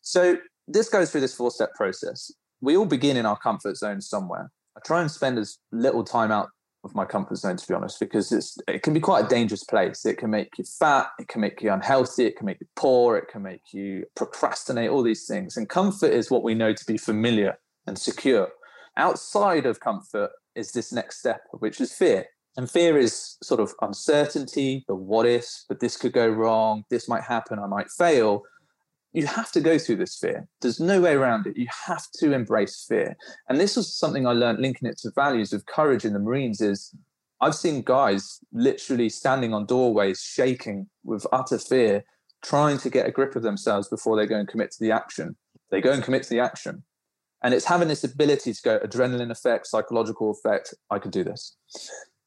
So 0.00 0.38
this 0.66 0.88
goes 0.88 1.10
through 1.10 1.20
this 1.20 1.34
four-step 1.34 1.74
process. 1.74 2.32
We 2.60 2.76
all 2.76 2.86
begin 2.86 3.16
in 3.16 3.26
our 3.26 3.38
comfort 3.38 3.76
zone 3.76 4.00
somewhere. 4.00 4.50
I 4.76 4.80
try 4.84 5.00
and 5.00 5.10
spend 5.10 5.38
as 5.38 5.58
little 5.72 6.04
time 6.04 6.30
out 6.30 6.48
of 6.84 6.94
my 6.94 7.04
comfort 7.04 7.36
zone, 7.36 7.56
to 7.56 7.66
be 7.66 7.74
honest, 7.74 8.00
because 8.00 8.32
it's 8.32 8.56
it 8.68 8.82
can 8.82 8.94
be 8.94 9.00
quite 9.00 9.24
a 9.24 9.28
dangerous 9.28 9.64
place. 9.64 10.06
It 10.06 10.18
can 10.18 10.30
make 10.30 10.56
you 10.56 10.64
fat, 10.64 11.08
it 11.18 11.28
can 11.28 11.40
make 11.40 11.60
you 11.60 11.72
unhealthy, 11.72 12.26
it 12.26 12.36
can 12.36 12.46
make 12.46 12.60
you 12.60 12.66
poor, 12.76 13.16
it 13.16 13.28
can 13.28 13.42
make 13.42 13.72
you 13.72 14.04
procrastinate, 14.14 14.90
all 14.90 15.02
these 15.02 15.26
things. 15.26 15.56
And 15.56 15.68
comfort 15.68 16.12
is 16.12 16.30
what 16.30 16.42
we 16.42 16.54
know 16.54 16.72
to 16.72 16.84
be 16.86 16.96
familiar 16.96 17.58
and 17.86 17.98
secure. 17.98 18.48
Outside 18.96 19.66
of 19.66 19.80
comfort 19.80 20.30
is 20.54 20.72
this 20.72 20.92
next 20.92 21.18
step, 21.18 21.42
which 21.58 21.80
is 21.80 21.92
fear. 21.92 22.26
And 22.56 22.70
fear 22.70 22.96
is 22.96 23.36
sort 23.42 23.60
of 23.60 23.74
uncertainty, 23.82 24.84
the 24.88 24.94
what 24.94 25.26
ifs, 25.26 25.66
but 25.68 25.80
this 25.80 25.96
could 25.98 26.14
go 26.14 26.26
wrong, 26.26 26.84
this 26.88 27.06
might 27.06 27.22
happen, 27.22 27.58
I 27.58 27.66
might 27.66 27.90
fail. 27.90 28.42
You 29.16 29.26
have 29.26 29.50
to 29.50 29.62
go 29.62 29.78
through 29.78 29.96
this 29.96 30.18
fear. 30.18 30.46
There's 30.60 30.78
no 30.78 31.00
way 31.00 31.14
around 31.14 31.46
it. 31.46 31.56
You 31.56 31.68
have 31.86 32.04
to 32.18 32.34
embrace 32.34 32.84
fear. 32.86 33.16
And 33.48 33.58
this 33.58 33.74
was 33.74 33.96
something 33.96 34.26
I 34.26 34.32
learned 34.32 34.58
linking 34.58 34.86
it 34.86 34.98
to 34.98 35.10
values 35.14 35.54
of 35.54 35.64
courage 35.64 36.04
in 36.04 36.12
the 36.12 36.18
Marines 36.18 36.60
is 36.60 36.94
I've 37.40 37.54
seen 37.54 37.80
guys 37.80 38.40
literally 38.52 39.08
standing 39.08 39.54
on 39.54 39.64
doorways, 39.64 40.20
shaking 40.20 40.88
with 41.02 41.26
utter 41.32 41.58
fear, 41.58 42.04
trying 42.42 42.76
to 42.76 42.90
get 42.90 43.06
a 43.06 43.10
grip 43.10 43.34
of 43.36 43.42
themselves 43.42 43.88
before 43.88 44.18
they 44.18 44.26
go 44.26 44.36
and 44.36 44.46
commit 44.46 44.70
to 44.72 44.84
the 44.84 44.92
action. 44.92 45.34
They 45.70 45.80
go 45.80 45.92
and 45.92 46.04
commit 46.04 46.22
to 46.24 46.30
the 46.30 46.40
action. 46.40 46.82
And 47.42 47.54
it's 47.54 47.64
having 47.64 47.88
this 47.88 48.04
ability 48.04 48.52
to 48.52 48.62
go 48.62 48.78
adrenaline 48.80 49.30
effect, 49.30 49.66
psychological 49.66 50.30
effect. 50.30 50.74
I 50.90 50.98
could 50.98 51.10
do 51.10 51.24
this. 51.24 51.56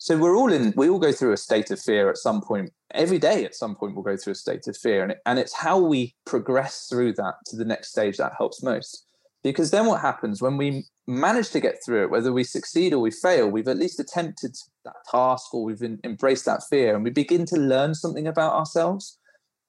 So 0.02 0.18
we're 0.18 0.38
all 0.38 0.52
in, 0.52 0.74
we 0.78 0.88
all 0.88 0.98
go 0.98 1.12
through 1.12 1.34
a 1.34 1.38
state 1.38 1.72
of 1.72 1.80
fear 1.80 2.10
at 2.10 2.18
some 2.18 2.42
point. 2.42 2.72
Every 2.94 3.20
day 3.20 3.44
at 3.44 3.54
some 3.54 3.76
point, 3.76 3.96
we'll 3.96 4.04
go 4.04 4.16
through 4.16 4.32
a 4.32 4.36
state 4.36 4.66
of 4.68 4.78
fear. 4.78 5.04
And, 5.04 5.12
it, 5.12 5.20
and 5.26 5.38
it's 5.38 5.54
how 5.54 5.78
we 5.78 6.16
progress 6.26 6.88
through 6.90 7.14
that 7.14 7.34
to 7.48 7.58
the 7.58 7.66
next 7.66 7.90
stage 7.90 8.16
that 8.18 8.32
helps 8.38 8.64
most. 8.64 9.06
Because 9.44 9.72
then 9.72 9.88
what 9.88 10.00
happens 10.00 10.42
when 10.42 10.56
we 10.56 10.86
manage 11.06 11.50
to 11.50 11.60
get 11.60 11.80
through 11.86 12.04
it, 12.04 12.12
whether 12.12 12.32
we 12.32 12.46
succeed 12.46 12.94
or 12.94 13.00
we 13.00 13.12
fail, 13.12 13.50
we've 13.50 13.68
at 13.68 13.78
least 13.78 14.00
attempted 14.00 14.56
that 14.86 14.96
task 15.12 15.54
or 15.54 15.66
we've 15.66 15.82
in, 15.82 16.00
embraced 16.06 16.46
that 16.46 16.64
fear 16.70 16.96
and 16.96 17.04
we 17.04 17.10
begin 17.10 17.46
to 17.48 17.58
learn 17.58 17.94
something 17.94 18.28
about 18.28 18.54
ourselves. 18.54 19.20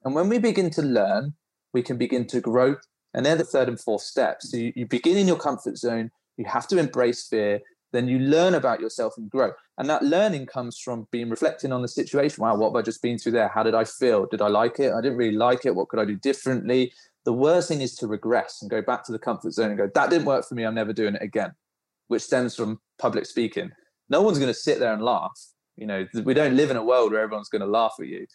And 0.04 0.14
when 0.14 0.28
we 0.28 0.38
begin 0.38 0.70
to 0.70 0.82
learn, 0.82 1.34
we 1.72 1.82
can 1.82 1.98
begin 1.98 2.26
to 2.28 2.40
grow. 2.40 2.76
And 3.14 3.26
they're 3.26 3.34
the 3.34 3.44
third 3.44 3.68
and 3.68 3.80
fourth 3.80 4.02
steps. 4.02 4.52
So 4.52 4.58
you, 4.58 4.72
you 4.76 4.86
begin 4.86 5.16
in 5.16 5.26
your 5.26 5.38
comfort 5.38 5.76
zone, 5.76 6.12
you 6.36 6.44
have 6.44 6.68
to 6.68 6.78
embrace 6.78 7.26
fear, 7.26 7.60
then 7.92 8.08
you 8.08 8.18
learn 8.18 8.54
about 8.54 8.80
yourself 8.80 9.14
and 9.16 9.30
grow. 9.30 9.52
And 9.78 9.88
that 9.88 10.02
learning 10.02 10.46
comes 10.46 10.78
from 10.78 11.08
being 11.10 11.30
reflecting 11.30 11.72
on 11.72 11.82
the 11.82 11.88
situation. 11.88 12.42
Wow, 12.42 12.56
what 12.56 12.70
have 12.70 12.76
I 12.76 12.82
just 12.82 13.02
been 13.02 13.18
through 13.18 13.32
there? 13.32 13.48
How 13.48 13.62
did 13.62 13.74
I 13.74 13.84
feel? 13.84 14.26
Did 14.26 14.42
I 14.42 14.48
like 14.48 14.78
it? 14.78 14.92
I 14.92 15.00
didn't 15.00 15.18
really 15.18 15.36
like 15.36 15.66
it. 15.66 15.74
What 15.74 15.88
could 15.88 15.98
I 15.98 16.04
do 16.04 16.16
differently? 16.16 16.92
The 17.24 17.32
worst 17.32 17.68
thing 17.68 17.80
is 17.80 17.94
to 17.96 18.06
regress 18.06 18.58
and 18.62 18.70
go 18.70 18.80
back 18.80 19.04
to 19.04 19.12
the 19.12 19.18
comfort 19.18 19.52
zone 19.52 19.70
and 19.70 19.78
go, 19.78 19.90
that 19.94 20.10
didn't 20.10 20.26
work 20.26 20.48
for 20.48 20.54
me. 20.54 20.64
I'm 20.64 20.74
never 20.74 20.92
doing 20.92 21.14
it 21.14 21.22
again, 21.22 21.52
which 22.08 22.22
stems 22.22 22.54
from 22.54 22.80
public 22.98 23.26
speaking. 23.26 23.70
No 24.08 24.22
one's 24.22 24.38
going 24.38 24.52
to 24.52 24.58
sit 24.58 24.78
there 24.78 24.92
and 24.92 25.02
laugh. 25.02 25.38
You 25.76 25.86
know, 25.86 26.06
we 26.24 26.34
don't 26.34 26.56
live 26.56 26.70
in 26.70 26.76
a 26.76 26.84
world 26.84 27.12
where 27.12 27.22
everyone's 27.22 27.48
going 27.48 27.62
to 27.62 27.68
laugh 27.68 27.94
at 28.00 28.06
you, 28.06 28.26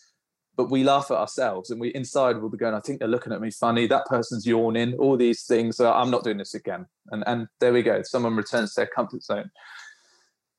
but 0.56 0.70
we 0.70 0.84
laugh 0.84 1.12
at 1.12 1.18
ourselves 1.18 1.70
and 1.70 1.80
we 1.80 1.90
inside 1.90 2.38
will 2.38 2.50
be 2.50 2.58
going, 2.58 2.74
I 2.74 2.80
think 2.80 3.00
they're 3.00 3.08
looking 3.08 3.34
at 3.34 3.42
me 3.42 3.52
funny. 3.52 3.88
That 3.88 4.06
person's 4.06 4.46
yawning, 4.46 4.94
all 4.96 5.18
these 5.18 5.44
things. 5.44 5.78
So 5.78 5.92
I'm 5.92 6.12
not 6.12 6.24
doing 6.24 6.38
this 6.38 6.54
again. 6.54 6.86
And, 7.12 7.24
and 7.28 7.48
there 7.60 7.74
we 7.74 7.84
go. 7.84 8.02
Someone 8.04 8.36
returns 8.36 8.74
to 8.74 8.82
their 8.82 8.88
comfort 8.88 9.24
zone. 9.24 9.52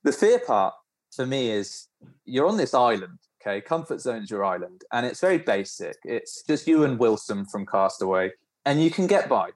The 0.03 0.11
fear 0.11 0.39
part 0.39 0.73
for 1.15 1.25
me 1.25 1.49
is 1.49 1.87
you're 2.25 2.47
on 2.47 2.57
this 2.57 2.73
island 2.73 3.17
Okay, 3.47 3.61
comfort 3.61 4.01
zone's 4.01 4.29
your 4.29 4.43
island, 4.43 4.83
and 4.91 5.05
it's 5.05 5.21
very 5.21 5.37
basic. 5.37 5.95
It's 6.03 6.43
just 6.43 6.67
you 6.67 6.83
and 6.83 6.99
Wilson 6.99 7.45
from 7.45 7.65
Castaway, 7.65 8.31
and 8.65 8.83
you 8.83 8.89
can 8.89 9.07
get 9.07 9.29
by. 9.29 9.51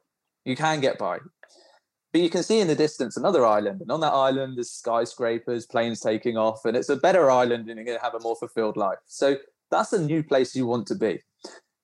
You 0.45 0.55
can 0.55 0.79
get 0.79 0.97
by, 0.97 1.19
but 2.13 2.21
you 2.21 2.29
can 2.29 2.41
see 2.41 2.61
in 2.61 2.67
the 2.67 2.75
distance 2.75 3.17
another 3.17 3.45
island, 3.45 3.81
and 3.81 3.91
on 3.91 3.99
that 3.99 4.13
island 4.13 4.57
there's 4.57 4.71
skyscrapers, 4.71 5.65
planes 5.65 5.99
taking 5.99 6.37
off, 6.37 6.63
and 6.63 6.77
it's 6.77 6.87
a 6.87 6.95
better 6.95 7.29
island, 7.29 7.67
and 7.67 7.75
you're 7.75 7.85
going 7.85 7.97
to 7.97 8.03
have 8.03 8.13
a 8.15 8.19
more 8.21 8.35
fulfilled 8.37 8.77
life. 8.77 8.99
So 9.07 9.37
that's 9.71 9.93
a 9.93 10.01
new 10.01 10.23
place 10.23 10.55
you 10.55 10.67
want 10.67 10.87
to 10.87 10.95
be. 10.95 11.19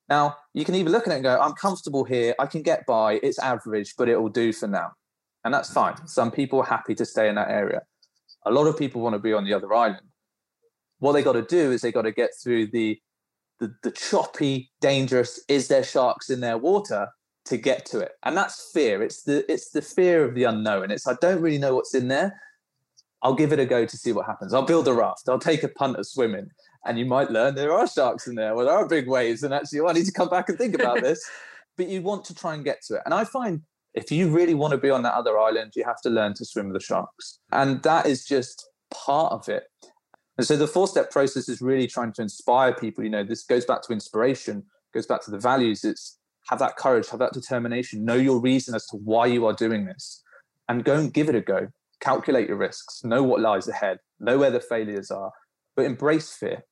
Now 0.08 0.36
you 0.54 0.64
can 0.64 0.74
either 0.74 0.90
look 0.90 1.06
at 1.06 1.12
it 1.12 1.16
and 1.16 1.24
go, 1.24 1.38
"I'm 1.40 1.54
comfortable 1.54 2.04
here. 2.04 2.34
I 2.38 2.46
can 2.46 2.62
get 2.62 2.86
by. 2.86 3.14
It's 3.22 3.38
average, 3.38 3.94
but 3.96 4.08
it 4.08 4.20
will 4.20 4.28
do 4.28 4.52
for 4.52 4.68
now," 4.68 4.92
and 5.44 5.52
that's 5.52 5.72
fine. 5.72 6.06
Some 6.06 6.30
people 6.30 6.60
are 6.60 6.66
happy 6.66 6.94
to 6.94 7.04
stay 7.04 7.28
in 7.28 7.34
that 7.34 7.50
area. 7.50 7.82
A 8.46 8.50
lot 8.50 8.66
of 8.66 8.78
people 8.78 9.00
want 9.02 9.14
to 9.14 9.18
be 9.18 9.32
on 9.32 9.44
the 9.44 9.54
other 9.54 9.74
island 9.74 10.08
what 10.98 11.12
they 11.12 11.22
got 11.22 11.32
to 11.32 11.42
do 11.42 11.72
is 11.72 11.80
they 11.80 11.92
got 11.92 12.02
to 12.02 12.12
get 12.12 12.30
through 12.42 12.68
the, 12.68 12.98
the 13.60 13.74
the 13.82 13.90
choppy, 13.90 14.70
dangerous. 14.80 15.40
Is 15.48 15.68
there 15.68 15.84
sharks 15.84 16.30
in 16.30 16.40
their 16.40 16.58
water 16.58 17.08
to 17.46 17.56
get 17.56 17.86
to 17.86 18.00
it? 18.00 18.12
And 18.24 18.36
that's 18.36 18.70
fear. 18.72 19.02
It's 19.02 19.22
the 19.22 19.50
it's 19.50 19.70
the 19.70 19.82
fear 19.82 20.24
of 20.24 20.34
the 20.34 20.44
unknown. 20.44 20.90
It's 20.90 21.06
I 21.06 21.14
don't 21.20 21.40
really 21.40 21.58
know 21.58 21.74
what's 21.74 21.94
in 21.94 22.08
there. 22.08 22.40
I'll 23.22 23.34
give 23.34 23.52
it 23.52 23.58
a 23.58 23.66
go 23.66 23.84
to 23.84 23.96
see 23.96 24.12
what 24.12 24.26
happens. 24.26 24.54
I'll 24.54 24.62
build 24.62 24.86
a 24.86 24.94
raft. 24.94 25.28
I'll 25.28 25.40
take 25.40 25.64
a 25.64 25.68
punt 25.68 25.98
at 25.98 26.06
swimming, 26.06 26.50
and 26.84 26.98
you 26.98 27.04
might 27.04 27.30
learn 27.30 27.54
there 27.54 27.72
are 27.72 27.86
sharks 27.86 28.26
in 28.26 28.34
there. 28.34 28.54
Well, 28.54 28.66
there 28.66 28.74
are 28.74 28.86
big 28.88 29.08
waves, 29.08 29.42
and 29.42 29.52
actually, 29.52 29.80
well, 29.80 29.90
I 29.90 29.94
need 29.94 30.06
to 30.06 30.12
come 30.12 30.28
back 30.28 30.48
and 30.48 30.58
think 30.58 30.74
about 30.74 31.02
this. 31.02 31.22
but 31.78 31.88
you 31.88 32.02
want 32.02 32.24
to 32.26 32.34
try 32.34 32.54
and 32.54 32.64
get 32.64 32.82
to 32.82 32.96
it. 32.96 33.02
And 33.06 33.14
I 33.14 33.24
find 33.24 33.62
if 33.94 34.12
you 34.12 34.28
really 34.28 34.52
want 34.52 34.72
to 34.72 34.78
be 34.78 34.90
on 34.90 35.02
that 35.02 35.14
other 35.14 35.38
island, 35.38 35.72
you 35.76 35.84
have 35.84 36.02
to 36.02 36.10
learn 36.10 36.34
to 36.34 36.44
swim 36.44 36.66
with 36.66 36.74
the 36.74 36.84
sharks, 36.84 37.38
and 37.52 37.82
that 37.84 38.04
is 38.04 38.26
just 38.26 38.68
part 38.90 39.32
of 39.32 39.48
it. 39.48 39.64
And 40.36 40.46
so 40.46 40.56
the 40.56 40.66
four 40.66 40.86
step 40.86 41.10
process 41.10 41.48
is 41.48 41.62
really 41.62 41.86
trying 41.86 42.12
to 42.14 42.22
inspire 42.22 42.74
people. 42.74 43.02
You 43.02 43.10
know, 43.10 43.24
this 43.24 43.44
goes 43.44 43.64
back 43.64 43.82
to 43.82 43.92
inspiration, 43.92 44.64
goes 44.92 45.06
back 45.06 45.22
to 45.22 45.30
the 45.30 45.38
values. 45.38 45.84
It's 45.84 46.18
have 46.48 46.58
that 46.58 46.76
courage, 46.76 47.08
have 47.10 47.20
that 47.20 47.32
determination, 47.32 48.04
know 48.04 48.14
your 48.14 48.40
reason 48.40 48.74
as 48.74 48.86
to 48.86 48.96
why 48.96 49.26
you 49.26 49.46
are 49.46 49.52
doing 49.52 49.86
this, 49.86 50.22
and 50.68 50.84
go 50.84 50.96
and 50.96 51.12
give 51.12 51.28
it 51.28 51.34
a 51.34 51.40
go. 51.40 51.68
Calculate 52.00 52.48
your 52.48 52.56
risks, 52.56 53.02
know 53.02 53.24
what 53.24 53.40
lies 53.40 53.66
ahead, 53.66 53.98
know 54.20 54.38
where 54.38 54.52
the 54.52 54.60
failures 54.60 55.10
are, 55.10 55.32
but 55.78 55.86
embrace 55.86 56.34
fear. 56.34 56.64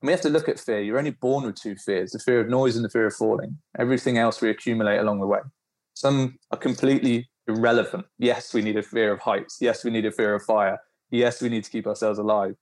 And 0.00 0.08
we 0.08 0.12
have 0.12 0.22
to 0.22 0.30
look 0.30 0.48
at 0.48 0.58
fear. 0.58 0.80
You're 0.80 0.98
only 0.98 1.10
born 1.10 1.44
with 1.44 1.56
two 1.56 1.76
fears 1.76 2.12
the 2.12 2.18
fear 2.18 2.40
of 2.40 2.48
noise 2.48 2.74
and 2.76 2.84
the 2.84 2.90
fear 2.90 3.06
of 3.06 3.14
falling. 3.14 3.58
Everything 3.78 4.16
else 4.18 4.40
we 4.40 4.50
accumulate 4.50 4.98
along 4.98 5.20
the 5.20 5.26
way. 5.26 5.40
Some 5.94 6.38
are 6.50 6.58
completely 6.58 7.28
irrelevant. 7.46 8.06
Yes, 8.18 8.54
we 8.54 8.62
need 8.62 8.76
a 8.76 8.82
fear 8.82 9.12
of 9.12 9.20
heights. 9.20 9.58
Yes, 9.60 9.84
we 9.84 9.90
need 9.90 10.06
a 10.06 10.10
fear 10.10 10.34
of 10.34 10.42
fire. 10.42 10.78
Yes, 11.10 11.42
we 11.42 11.50
need 11.50 11.64
to 11.64 11.70
keep 11.70 11.86
ourselves 11.86 12.18
alive 12.18 12.56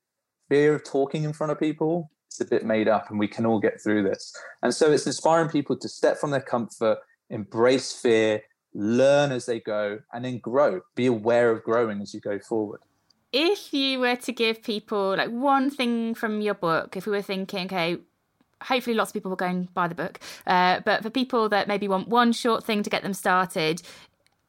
fear 0.49 0.75
of 0.75 0.85
talking 0.85 1.25
in 1.25 1.33
front 1.33 1.51
of 1.53 1.59
people 1.59 2.11
it's 2.29 2.41
a 2.41 2.45
bit 2.45 2.65
made 2.65 2.89
up 2.89 3.11
and 3.11 3.19
we 3.19 3.29
can 3.29 3.47
all 3.47 3.61
get 3.61 3.81
through 3.81 4.03
this 4.03 4.35
and 4.63 4.75
so 4.75 4.91
it's 4.91 5.07
inspiring 5.07 5.49
people 5.49 5.77
to 5.77 5.89
step 5.89 6.19
from 6.19 6.31
their 6.31 6.41
comfort 6.41 6.99
embrace 7.31 7.93
fear 7.93 8.41
learn 8.75 9.31
as 9.31 9.47
they 9.47 9.61
go 9.61 9.99
and 10.13 10.25
then 10.25 10.39
grow 10.39 10.81
be 10.95 11.07
aware 11.07 11.51
of 11.51 11.63
growing 11.63 12.01
as 12.01 12.13
you 12.13 12.21
go 12.21 12.39
forward 12.39 12.81
if 13.35 13.75
you 13.75 13.99
were 13.99 14.15
to 14.15 14.33
give 14.33 14.63
people 14.63 15.17
like 15.17 15.29
one 15.29 15.69
thing 15.69 16.15
from 16.15 16.41
your 16.41 16.55
book 16.55 16.97
if 16.97 17.05
we 17.05 17.11
were 17.11 17.23
thinking 17.23 17.67
okay 17.67 17.99
hopefully 18.63 18.95
lots 18.95 19.11
of 19.11 19.15
people 19.15 19.29
will 19.29 19.37
go 19.37 19.45
and 19.45 19.75
buy 19.75 19.89
the 19.89 19.95
book 19.95 20.21
uh, 20.47 20.81
but 20.85 21.03
for 21.03 21.11
people 21.11 21.49
that 21.49 21.67
maybe 21.67 21.89
want 21.89 22.09
one 22.09 22.33
short 22.33 22.65
thing 22.65 22.83
to 22.83 22.89
get 22.89 23.03
them 23.03 23.13
started 23.13 23.83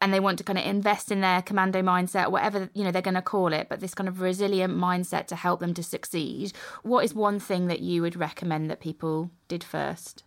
and 0.02 0.14
they 0.14 0.20
want 0.20 0.38
to 0.38 0.44
kind 0.44 0.60
of 0.60 0.66
invest 0.66 1.12
in 1.12 1.22
their 1.22 1.42
commando 1.42 1.82
mindset, 1.82 2.30
whatever 2.30 2.70
you 2.74 2.84
know 2.84 2.92
they're 2.92 3.02
going 3.02 3.16
to 3.16 3.22
call 3.22 3.54
it, 3.54 3.68
but 3.70 3.80
this 3.80 3.96
kind 3.96 4.08
of 4.08 4.22
resilient 4.22 4.76
mindset 4.76 5.26
to 5.28 5.36
help 5.36 5.62
them 5.62 5.74
to 5.74 5.82
succeed. 5.82 6.52
What 6.84 7.06
is 7.06 7.14
one 7.14 7.40
thing 7.40 7.68
that 7.68 7.80
you 7.80 8.02
would 8.02 8.16
recommend 8.16 8.70
that 8.70 8.82
people 8.82 9.32
did 9.48 9.64
first? 9.64 10.24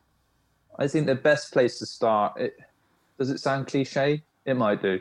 I 0.78 0.88
think 0.88 1.06
the 1.06 1.14
best 1.14 1.52
place 1.52 1.78
to 1.80 1.86
start. 1.86 2.40
It, 2.40 2.56
does 3.18 3.30
it 3.30 3.38
sound 3.38 3.66
cliche? 3.66 4.22
It 4.46 4.54
might 4.54 4.80
do. 4.80 5.00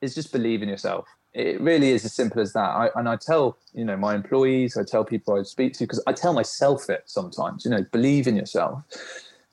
Is 0.00 0.14
just 0.14 0.32
believe 0.32 0.62
in 0.62 0.68
yourself. 0.68 1.06
It 1.34 1.60
really 1.60 1.90
is 1.90 2.04
as 2.04 2.12
simple 2.12 2.42
as 2.42 2.52
that. 2.52 2.60
I, 2.60 2.90
and 2.94 3.08
I 3.08 3.16
tell 3.16 3.56
you 3.72 3.84
know 3.84 3.96
my 3.96 4.14
employees, 4.14 4.76
I 4.76 4.84
tell 4.84 5.04
people 5.04 5.38
I 5.38 5.42
speak 5.42 5.72
to 5.74 5.84
because 5.84 6.02
I 6.06 6.12
tell 6.12 6.32
myself 6.32 6.90
it 6.90 7.04
sometimes. 7.06 7.64
You 7.64 7.70
know, 7.70 7.84
believe 7.90 8.26
in 8.26 8.36
yourself 8.36 8.84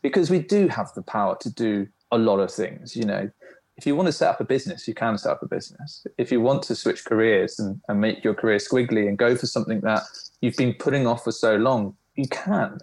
because 0.02 0.30
we 0.30 0.40
do 0.40 0.68
have 0.68 0.94
the 0.94 1.02
power 1.02 1.38
to 1.42 1.50
do 1.50 1.88
a 2.12 2.18
lot 2.18 2.40
of 2.40 2.52
things. 2.52 2.96
You 2.96 3.06
know, 3.06 3.30
if 3.78 3.86
you 3.86 3.96
want 3.96 4.08
to 4.08 4.12
set 4.12 4.30
up 4.30 4.42
a 4.42 4.44
business, 4.44 4.88
you 4.88 4.94
can 4.94 5.18
set 5.18 5.32
up 5.32 5.42
a 5.42 5.48
business. 5.48 6.06
If 6.18 6.32
you 6.32 6.42
want 6.42 6.64
to 6.64 6.76
switch 6.76 7.06
careers 7.06 7.60
and, 7.60 7.80
and 7.88 8.02
make 8.02 8.24
your 8.24 8.34
career 8.34 8.58
squiggly 8.58 9.08
and 9.08 9.18
go 9.18 9.36
for 9.36 9.48
something 9.48 9.80
that 9.82 10.04
you've 10.42 10.58
been 10.58 10.74
putting 10.74 11.08
off 11.08 11.24
for 11.24 11.32
so 11.32 11.56
long, 11.56 11.96
you 12.16 12.28
can. 12.28 12.80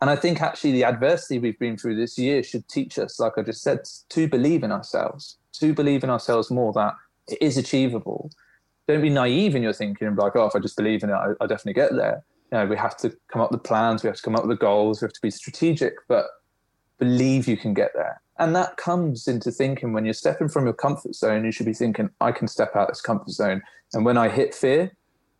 And 0.00 0.10
I 0.10 0.16
think 0.16 0.42
actually 0.42 0.72
the 0.72 0.84
adversity 0.84 1.38
we've 1.38 1.58
been 1.58 1.76
through 1.76 1.96
this 1.96 2.18
year 2.18 2.42
should 2.42 2.68
teach 2.68 2.98
us, 2.98 3.18
like 3.18 3.32
I 3.36 3.42
just 3.42 3.62
said, 3.62 3.80
to 4.10 4.28
believe 4.28 4.62
in 4.62 4.70
ourselves, 4.70 5.38
to 5.54 5.72
believe 5.72 6.04
in 6.04 6.10
ourselves 6.10 6.50
more 6.50 6.72
that 6.74 6.94
it 7.28 7.38
is 7.40 7.56
achievable. 7.56 8.30
Don't 8.88 9.02
be 9.02 9.10
naive 9.10 9.54
in 9.54 9.62
your 9.62 9.72
thinking 9.72 10.06
and 10.06 10.16
be 10.16 10.22
like, 10.22 10.36
oh, 10.36 10.46
if 10.46 10.54
I 10.54 10.60
just 10.60 10.76
believe 10.76 11.02
in 11.02 11.10
it, 11.10 11.14
I, 11.14 11.32
I 11.40 11.46
definitely 11.46 11.74
get 11.74 11.94
there. 11.94 12.24
You 12.52 12.58
know, 12.58 12.66
we 12.66 12.76
have 12.76 12.96
to 12.98 13.16
come 13.32 13.42
up 13.42 13.50
with 13.50 13.64
plans, 13.64 14.02
we 14.02 14.06
have 14.06 14.16
to 14.16 14.22
come 14.22 14.36
up 14.36 14.46
with 14.46 14.56
the 14.56 14.60
goals, 14.60 15.00
we 15.00 15.06
have 15.06 15.12
to 15.12 15.20
be 15.20 15.30
strategic, 15.30 15.94
but 16.08 16.26
believe 16.98 17.48
you 17.48 17.56
can 17.56 17.74
get 17.74 17.90
there 17.94 18.20
and 18.38 18.54
that 18.54 18.76
comes 18.76 19.28
into 19.28 19.50
thinking 19.50 19.92
when 19.92 20.04
you're 20.04 20.14
stepping 20.14 20.48
from 20.48 20.64
your 20.64 20.74
comfort 20.74 21.14
zone, 21.14 21.44
you 21.44 21.52
should 21.52 21.66
be 21.66 21.72
thinking, 21.72 22.10
I 22.20 22.32
can 22.32 22.48
step 22.48 22.76
out 22.76 22.82
of 22.82 22.88
this 22.88 23.00
comfort 23.00 23.30
zone. 23.30 23.62
And 23.94 24.04
when 24.04 24.18
I 24.18 24.28
hit 24.28 24.54
fear, 24.54 24.92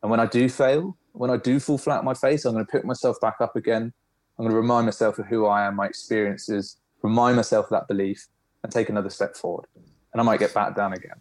and 0.02 0.10
when 0.10 0.20
I 0.20 0.26
do 0.26 0.48
fail, 0.48 0.96
when 1.12 1.30
I 1.30 1.36
do 1.36 1.60
fall 1.60 1.78
flat 1.78 1.98
on 1.98 2.04
my 2.04 2.14
face, 2.14 2.44
I'm 2.44 2.54
going 2.54 2.64
to 2.64 2.70
pick 2.70 2.84
myself 2.84 3.20
back 3.20 3.36
up 3.40 3.56
again. 3.56 3.92
I'm 4.38 4.44
going 4.44 4.50
to 4.50 4.56
remind 4.56 4.86
myself 4.86 5.18
of 5.18 5.26
who 5.26 5.46
I 5.46 5.66
am, 5.66 5.76
my 5.76 5.86
experiences, 5.86 6.78
remind 7.02 7.36
myself 7.36 7.66
of 7.66 7.70
that 7.70 7.88
belief, 7.88 8.26
and 8.62 8.72
take 8.72 8.88
another 8.88 9.10
step 9.10 9.36
forward. 9.36 9.66
And 10.12 10.20
I 10.20 10.24
might 10.24 10.40
get 10.40 10.54
back 10.54 10.74
down 10.74 10.92
again. 10.92 11.16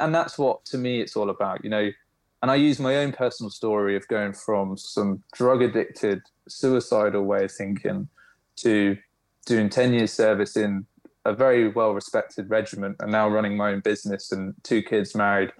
And 0.00 0.14
that's 0.14 0.38
what, 0.38 0.64
to 0.66 0.78
me, 0.78 1.00
it's 1.00 1.16
all 1.16 1.30
about, 1.30 1.62
you 1.62 1.70
know. 1.70 1.90
And 2.42 2.50
I 2.50 2.54
use 2.54 2.80
my 2.80 2.96
own 2.96 3.12
personal 3.12 3.50
story 3.50 3.96
of 3.96 4.08
going 4.08 4.32
from 4.32 4.76
some 4.78 5.22
drug 5.34 5.60
addicted, 5.62 6.22
suicidal 6.48 7.22
way 7.24 7.44
of 7.44 7.52
thinking 7.52 8.08
to 8.56 8.96
doing 9.46 9.68
10 9.68 9.92
years 9.92 10.12
service 10.12 10.56
in 10.56 10.86
a 11.26 11.34
very 11.34 11.68
well 11.68 11.92
respected 11.92 12.48
regiment 12.48 12.96
and 13.00 13.12
now 13.12 13.28
running 13.28 13.56
my 13.56 13.72
own 13.72 13.80
business 13.80 14.32
and 14.32 14.54
two 14.62 14.82
kids 14.82 15.14
married 15.14 15.52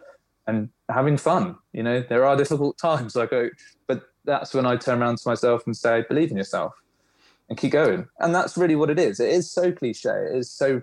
and 0.47 0.71
having 0.89 1.19
fun. 1.19 1.57
You 1.73 1.83
know, 1.83 2.03
there 2.09 2.25
are 2.25 2.35
difficult 2.37 2.79
times. 2.79 3.15
I 3.15 3.27
go, 3.27 3.51
but 3.87 4.05
that's 4.25 4.55
when 4.55 4.65
I 4.65 4.77
turn 4.77 5.03
around 5.03 5.19
to 5.19 5.29
myself 5.29 5.67
and 5.67 5.77
say, 5.77 6.05
believe 6.09 6.31
in 6.31 6.39
yourself. 6.39 6.73
and 7.51 7.59
keep 7.59 7.73
going. 7.73 8.07
And 8.21 8.35
that's 8.35 8.57
really 8.57 8.77
what 8.77 8.89
it 8.91 8.99
is. 8.99 9.21
It 9.21 9.29
is 9.29 9.51
so 9.51 9.73
cliche. 9.73 10.09
It 10.09 10.37
is 10.37 10.51
so 10.51 10.81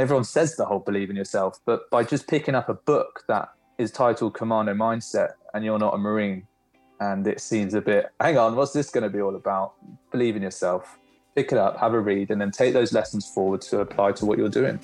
everyone 0.00 0.24
says 0.24 0.56
the 0.56 0.64
whole 0.64 0.78
believe 0.78 1.10
in 1.10 1.16
yourself, 1.16 1.60
but 1.66 1.90
by 1.90 2.02
just 2.02 2.26
picking 2.26 2.54
up 2.54 2.68
a 2.68 2.74
book 2.74 3.24
that 3.28 3.50
is 3.78 3.90
titled 3.90 4.34
Commando 4.34 4.72
Mindset 4.72 5.32
and 5.52 5.64
you're 5.64 5.78
not 5.78 5.94
a 5.94 5.98
Marine 5.98 6.46
and 7.00 7.26
it 7.26 7.40
seems 7.40 7.74
a 7.74 7.80
bit, 7.80 8.10
hang 8.20 8.38
on, 8.38 8.56
what's 8.56 8.72
this 8.72 8.90
going 8.90 9.02
to 9.02 9.10
be 9.10 9.20
all 9.20 9.36
about? 9.36 9.74
Believe 10.10 10.36
in 10.36 10.42
yourself. 10.42 10.98
Pick 11.34 11.52
it 11.52 11.58
up, 11.58 11.78
have 11.78 11.94
a 11.94 12.00
read, 12.00 12.30
and 12.30 12.40
then 12.40 12.50
take 12.50 12.72
those 12.72 12.92
lessons 12.92 13.26
forward 13.26 13.60
to 13.62 13.80
apply 13.80 14.12
to 14.12 14.26
what 14.26 14.38
you're 14.38 14.48
doing. 14.48 14.78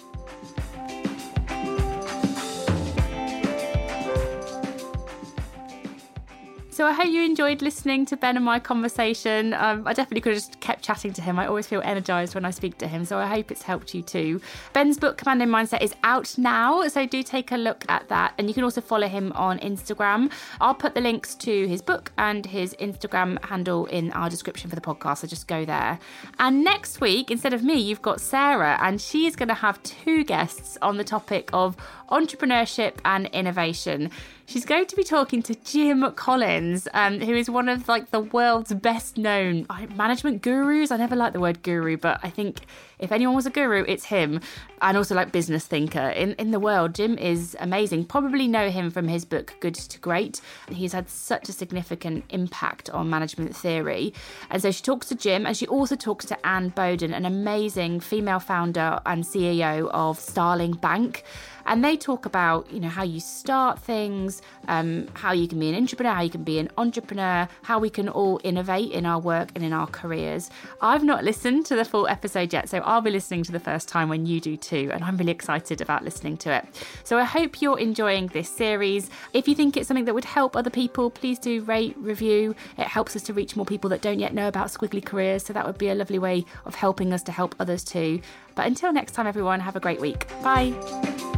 So 6.78 6.86
I 6.86 6.92
hope 6.92 7.08
you 7.08 7.24
enjoyed 7.24 7.60
listening 7.60 8.06
to 8.06 8.16
Ben 8.16 8.36
and 8.36 8.44
my 8.44 8.60
conversation. 8.60 9.52
Um, 9.52 9.82
I 9.84 9.92
definitely 9.92 10.20
could 10.20 10.34
have 10.34 10.42
just 10.42 10.57
kept 10.68 10.84
chatting 10.84 11.14
to 11.14 11.22
him. 11.22 11.38
I 11.38 11.46
always 11.46 11.66
feel 11.66 11.80
energized 11.82 12.34
when 12.34 12.44
I 12.44 12.50
speak 12.50 12.76
to 12.78 12.86
him. 12.86 13.06
So 13.06 13.16
I 13.16 13.26
hope 13.26 13.50
it's 13.50 13.62
helped 13.62 13.94
you 13.94 14.02
too. 14.02 14.38
Ben's 14.74 14.98
book, 14.98 15.16
Commando 15.16 15.46
Mindset, 15.46 15.80
is 15.80 15.94
out 16.04 16.36
now. 16.36 16.86
So 16.88 17.06
do 17.06 17.22
take 17.22 17.52
a 17.52 17.56
look 17.56 17.86
at 17.88 18.06
that. 18.10 18.34
And 18.36 18.48
you 18.48 18.54
can 18.54 18.64
also 18.64 18.82
follow 18.82 19.08
him 19.08 19.32
on 19.32 19.58
Instagram. 19.60 20.30
I'll 20.60 20.74
put 20.74 20.94
the 20.94 21.00
links 21.00 21.34
to 21.36 21.66
his 21.66 21.80
book 21.80 22.12
and 22.18 22.44
his 22.44 22.74
Instagram 22.80 23.42
handle 23.46 23.86
in 23.86 24.12
our 24.12 24.28
description 24.28 24.68
for 24.68 24.76
the 24.76 24.82
podcast. 24.82 25.18
So 25.18 25.26
just 25.26 25.48
go 25.48 25.64
there. 25.64 25.98
And 26.38 26.62
next 26.62 27.00
week, 27.00 27.30
instead 27.30 27.54
of 27.54 27.62
me, 27.62 27.80
you've 27.80 28.02
got 28.02 28.20
Sarah, 28.20 28.76
and 28.82 29.00
she's 29.00 29.36
going 29.36 29.48
to 29.48 29.54
have 29.54 29.82
two 29.82 30.22
guests 30.22 30.76
on 30.82 30.98
the 30.98 31.04
topic 31.04 31.48
of 31.54 31.78
entrepreneurship 32.10 32.96
and 33.06 33.26
innovation. 33.28 34.10
She's 34.46 34.64
going 34.64 34.86
to 34.86 34.96
be 34.96 35.04
talking 35.04 35.42
to 35.42 35.54
Jim 35.54 36.10
Collins, 36.12 36.88
um, 36.94 37.20
who 37.20 37.34
is 37.34 37.50
one 37.50 37.68
of 37.68 37.86
like 37.86 38.10
the 38.10 38.20
world's 38.20 38.72
best 38.72 39.18
known 39.18 39.66
management 39.94 40.40
gurus. 40.40 40.57
I 40.90 40.96
never 40.96 41.16
like 41.16 41.32
the 41.32 41.40
word 41.40 41.62
guru, 41.62 41.96
but 41.96 42.20
I 42.22 42.30
think 42.30 42.66
if 42.98 43.12
anyone 43.12 43.36
was 43.36 43.46
a 43.46 43.50
guru, 43.50 43.84
it's 43.86 44.04
him. 44.04 44.40
And 44.80 44.96
also 44.96 45.14
like 45.14 45.32
business 45.32 45.66
thinker 45.66 46.08
in 46.08 46.32
in 46.34 46.50
the 46.50 46.60
world. 46.60 46.94
Jim 46.94 47.18
is 47.18 47.56
amazing. 47.60 48.04
Probably 48.06 48.46
know 48.46 48.70
him 48.70 48.90
from 48.90 49.08
his 49.08 49.24
book 49.24 49.54
Good 49.60 49.74
to 49.74 49.98
Great. 49.98 50.40
He's 50.68 50.92
had 50.92 51.08
such 51.08 51.48
a 51.48 51.52
significant 51.52 52.24
impact 52.30 52.90
on 52.90 53.10
management 53.10 53.56
theory. 53.56 54.12
And 54.50 54.62
so 54.62 54.70
she 54.70 54.82
talks 54.82 55.08
to 55.08 55.14
Jim, 55.14 55.46
and 55.46 55.56
she 55.56 55.66
also 55.66 55.96
talks 55.96 56.26
to 56.26 56.46
Anne 56.46 56.70
Boden, 56.70 57.12
an 57.12 57.24
amazing 57.24 58.00
female 58.00 58.40
founder 58.40 59.00
and 59.06 59.24
CEO 59.24 59.90
of 59.92 60.18
Starling 60.18 60.72
Bank 60.72 61.24
and 61.68 61.84
they 61.84 61.96
talk 61.96 62.26
about 62.26 62.70
you 62.72 62.80
know 62.80 62.88
how 62.88 63.04
you 63.04 63.20
start 63.20 63.78
things 63.78 64.42
um, 64.66 65.06
how 65.14 65.32
you 65.32 65.46
can 65.46 65.60
be 65.60 65.68
an 65.68 65.74
entrepreneur 65.76 66.12
how 66.12 66.22
you 66.22 66.30
can 66.30 66.42
be 66.42 66.58
an 66.58 66.68
entrepreneur 66.76 67.48
how 67.62 67.78
we 67.78 67.90
can 67.90 68.08
all 68.08 68.40
innovate 68.42 68.90
in 68.90 69.06
our 69.06 69.20
work 69.20 69.50
and 69.54 69.64
in 69.64 69.72
our 69.72 69.86
careers. 69.86 70.50
I've 70.80 71.04
not 71.04 71.22
listened 71.22 71.66
to 71.66 71.76
the 71.76 71.84
full 71.84 72.08
episode 72.08 72.52
yet 72.52 72.68
so 72.68 72.78
i'll 72.78 73.00
be 73.00 73.10
listening 73.10 73.44
to 73.44 73.52
the 73.52 73.60
first 73.60 73.88
time 73.88 74.08
when 74.08 74.26
you 74.26 74.40
do 74.40 74.56
too 74.56 74.90
and 74.92 75.04
i'm 75.04 75.16
really 75.16 75.32
excited 75.32 75.80
about 75.80 76.02
listening 76.02 76.36
to 76.38 76.52
it. 76.52 76.64
So 77.04 77.18
i 77.18 77.24
hope 77.24 77.62
you're 77.62 77.78
enjoying 77.78 78.26
this 78.28 78.48
series. 78.48 79.10
If 79.32 79.46
you 79.46 79.54
think 79.54 79.76
it's 79.76 79.86
something 79.86 80.06
that 80.06 80.14
would 80.14 80.24
help 80.24 80.56
other 80.56 80.70
people 80.70 81.10
please 81.10 81.38
do 81.38 81.60
rate 81.62 81.96
review. 81.98 82.54
It 82.78 82.86
helps 82.86 83.14
us 83.14 83.22
to 83.24 83.32
reach 83.32 83.56
more 83.56 83.66
people 83.66 83.90
that 83.90 84.00
don't 84.00 84.18
yet 84.18 84.32
know 84.32 84.48
about 84.48 84.68
squiggly 84.68 85.04
careers 85.04 85.44
so 85.44 85.52
that 85.52 85.66
would 85.66 85.78
be 85.78 85.90
a 85.90 85.94
lovely 85.94 86.18
way 86.18 86.46
of 86.64 86.74
helping 86.74 87.12
us 87.12 87.22
to 87.24 87.32
help 87.32 87.54
others 87.60 87.84
too. 87.84 88.20
But 88.54 88.66
until 88.66 88.92
next 88.92 89.12
time 89.12 89.26
everyone 89.26 89.60
have 89.60 89.76
a 89.76 89.80
great 89.80 90.00
week. 90.00 90.26
Bye 90.42 91.37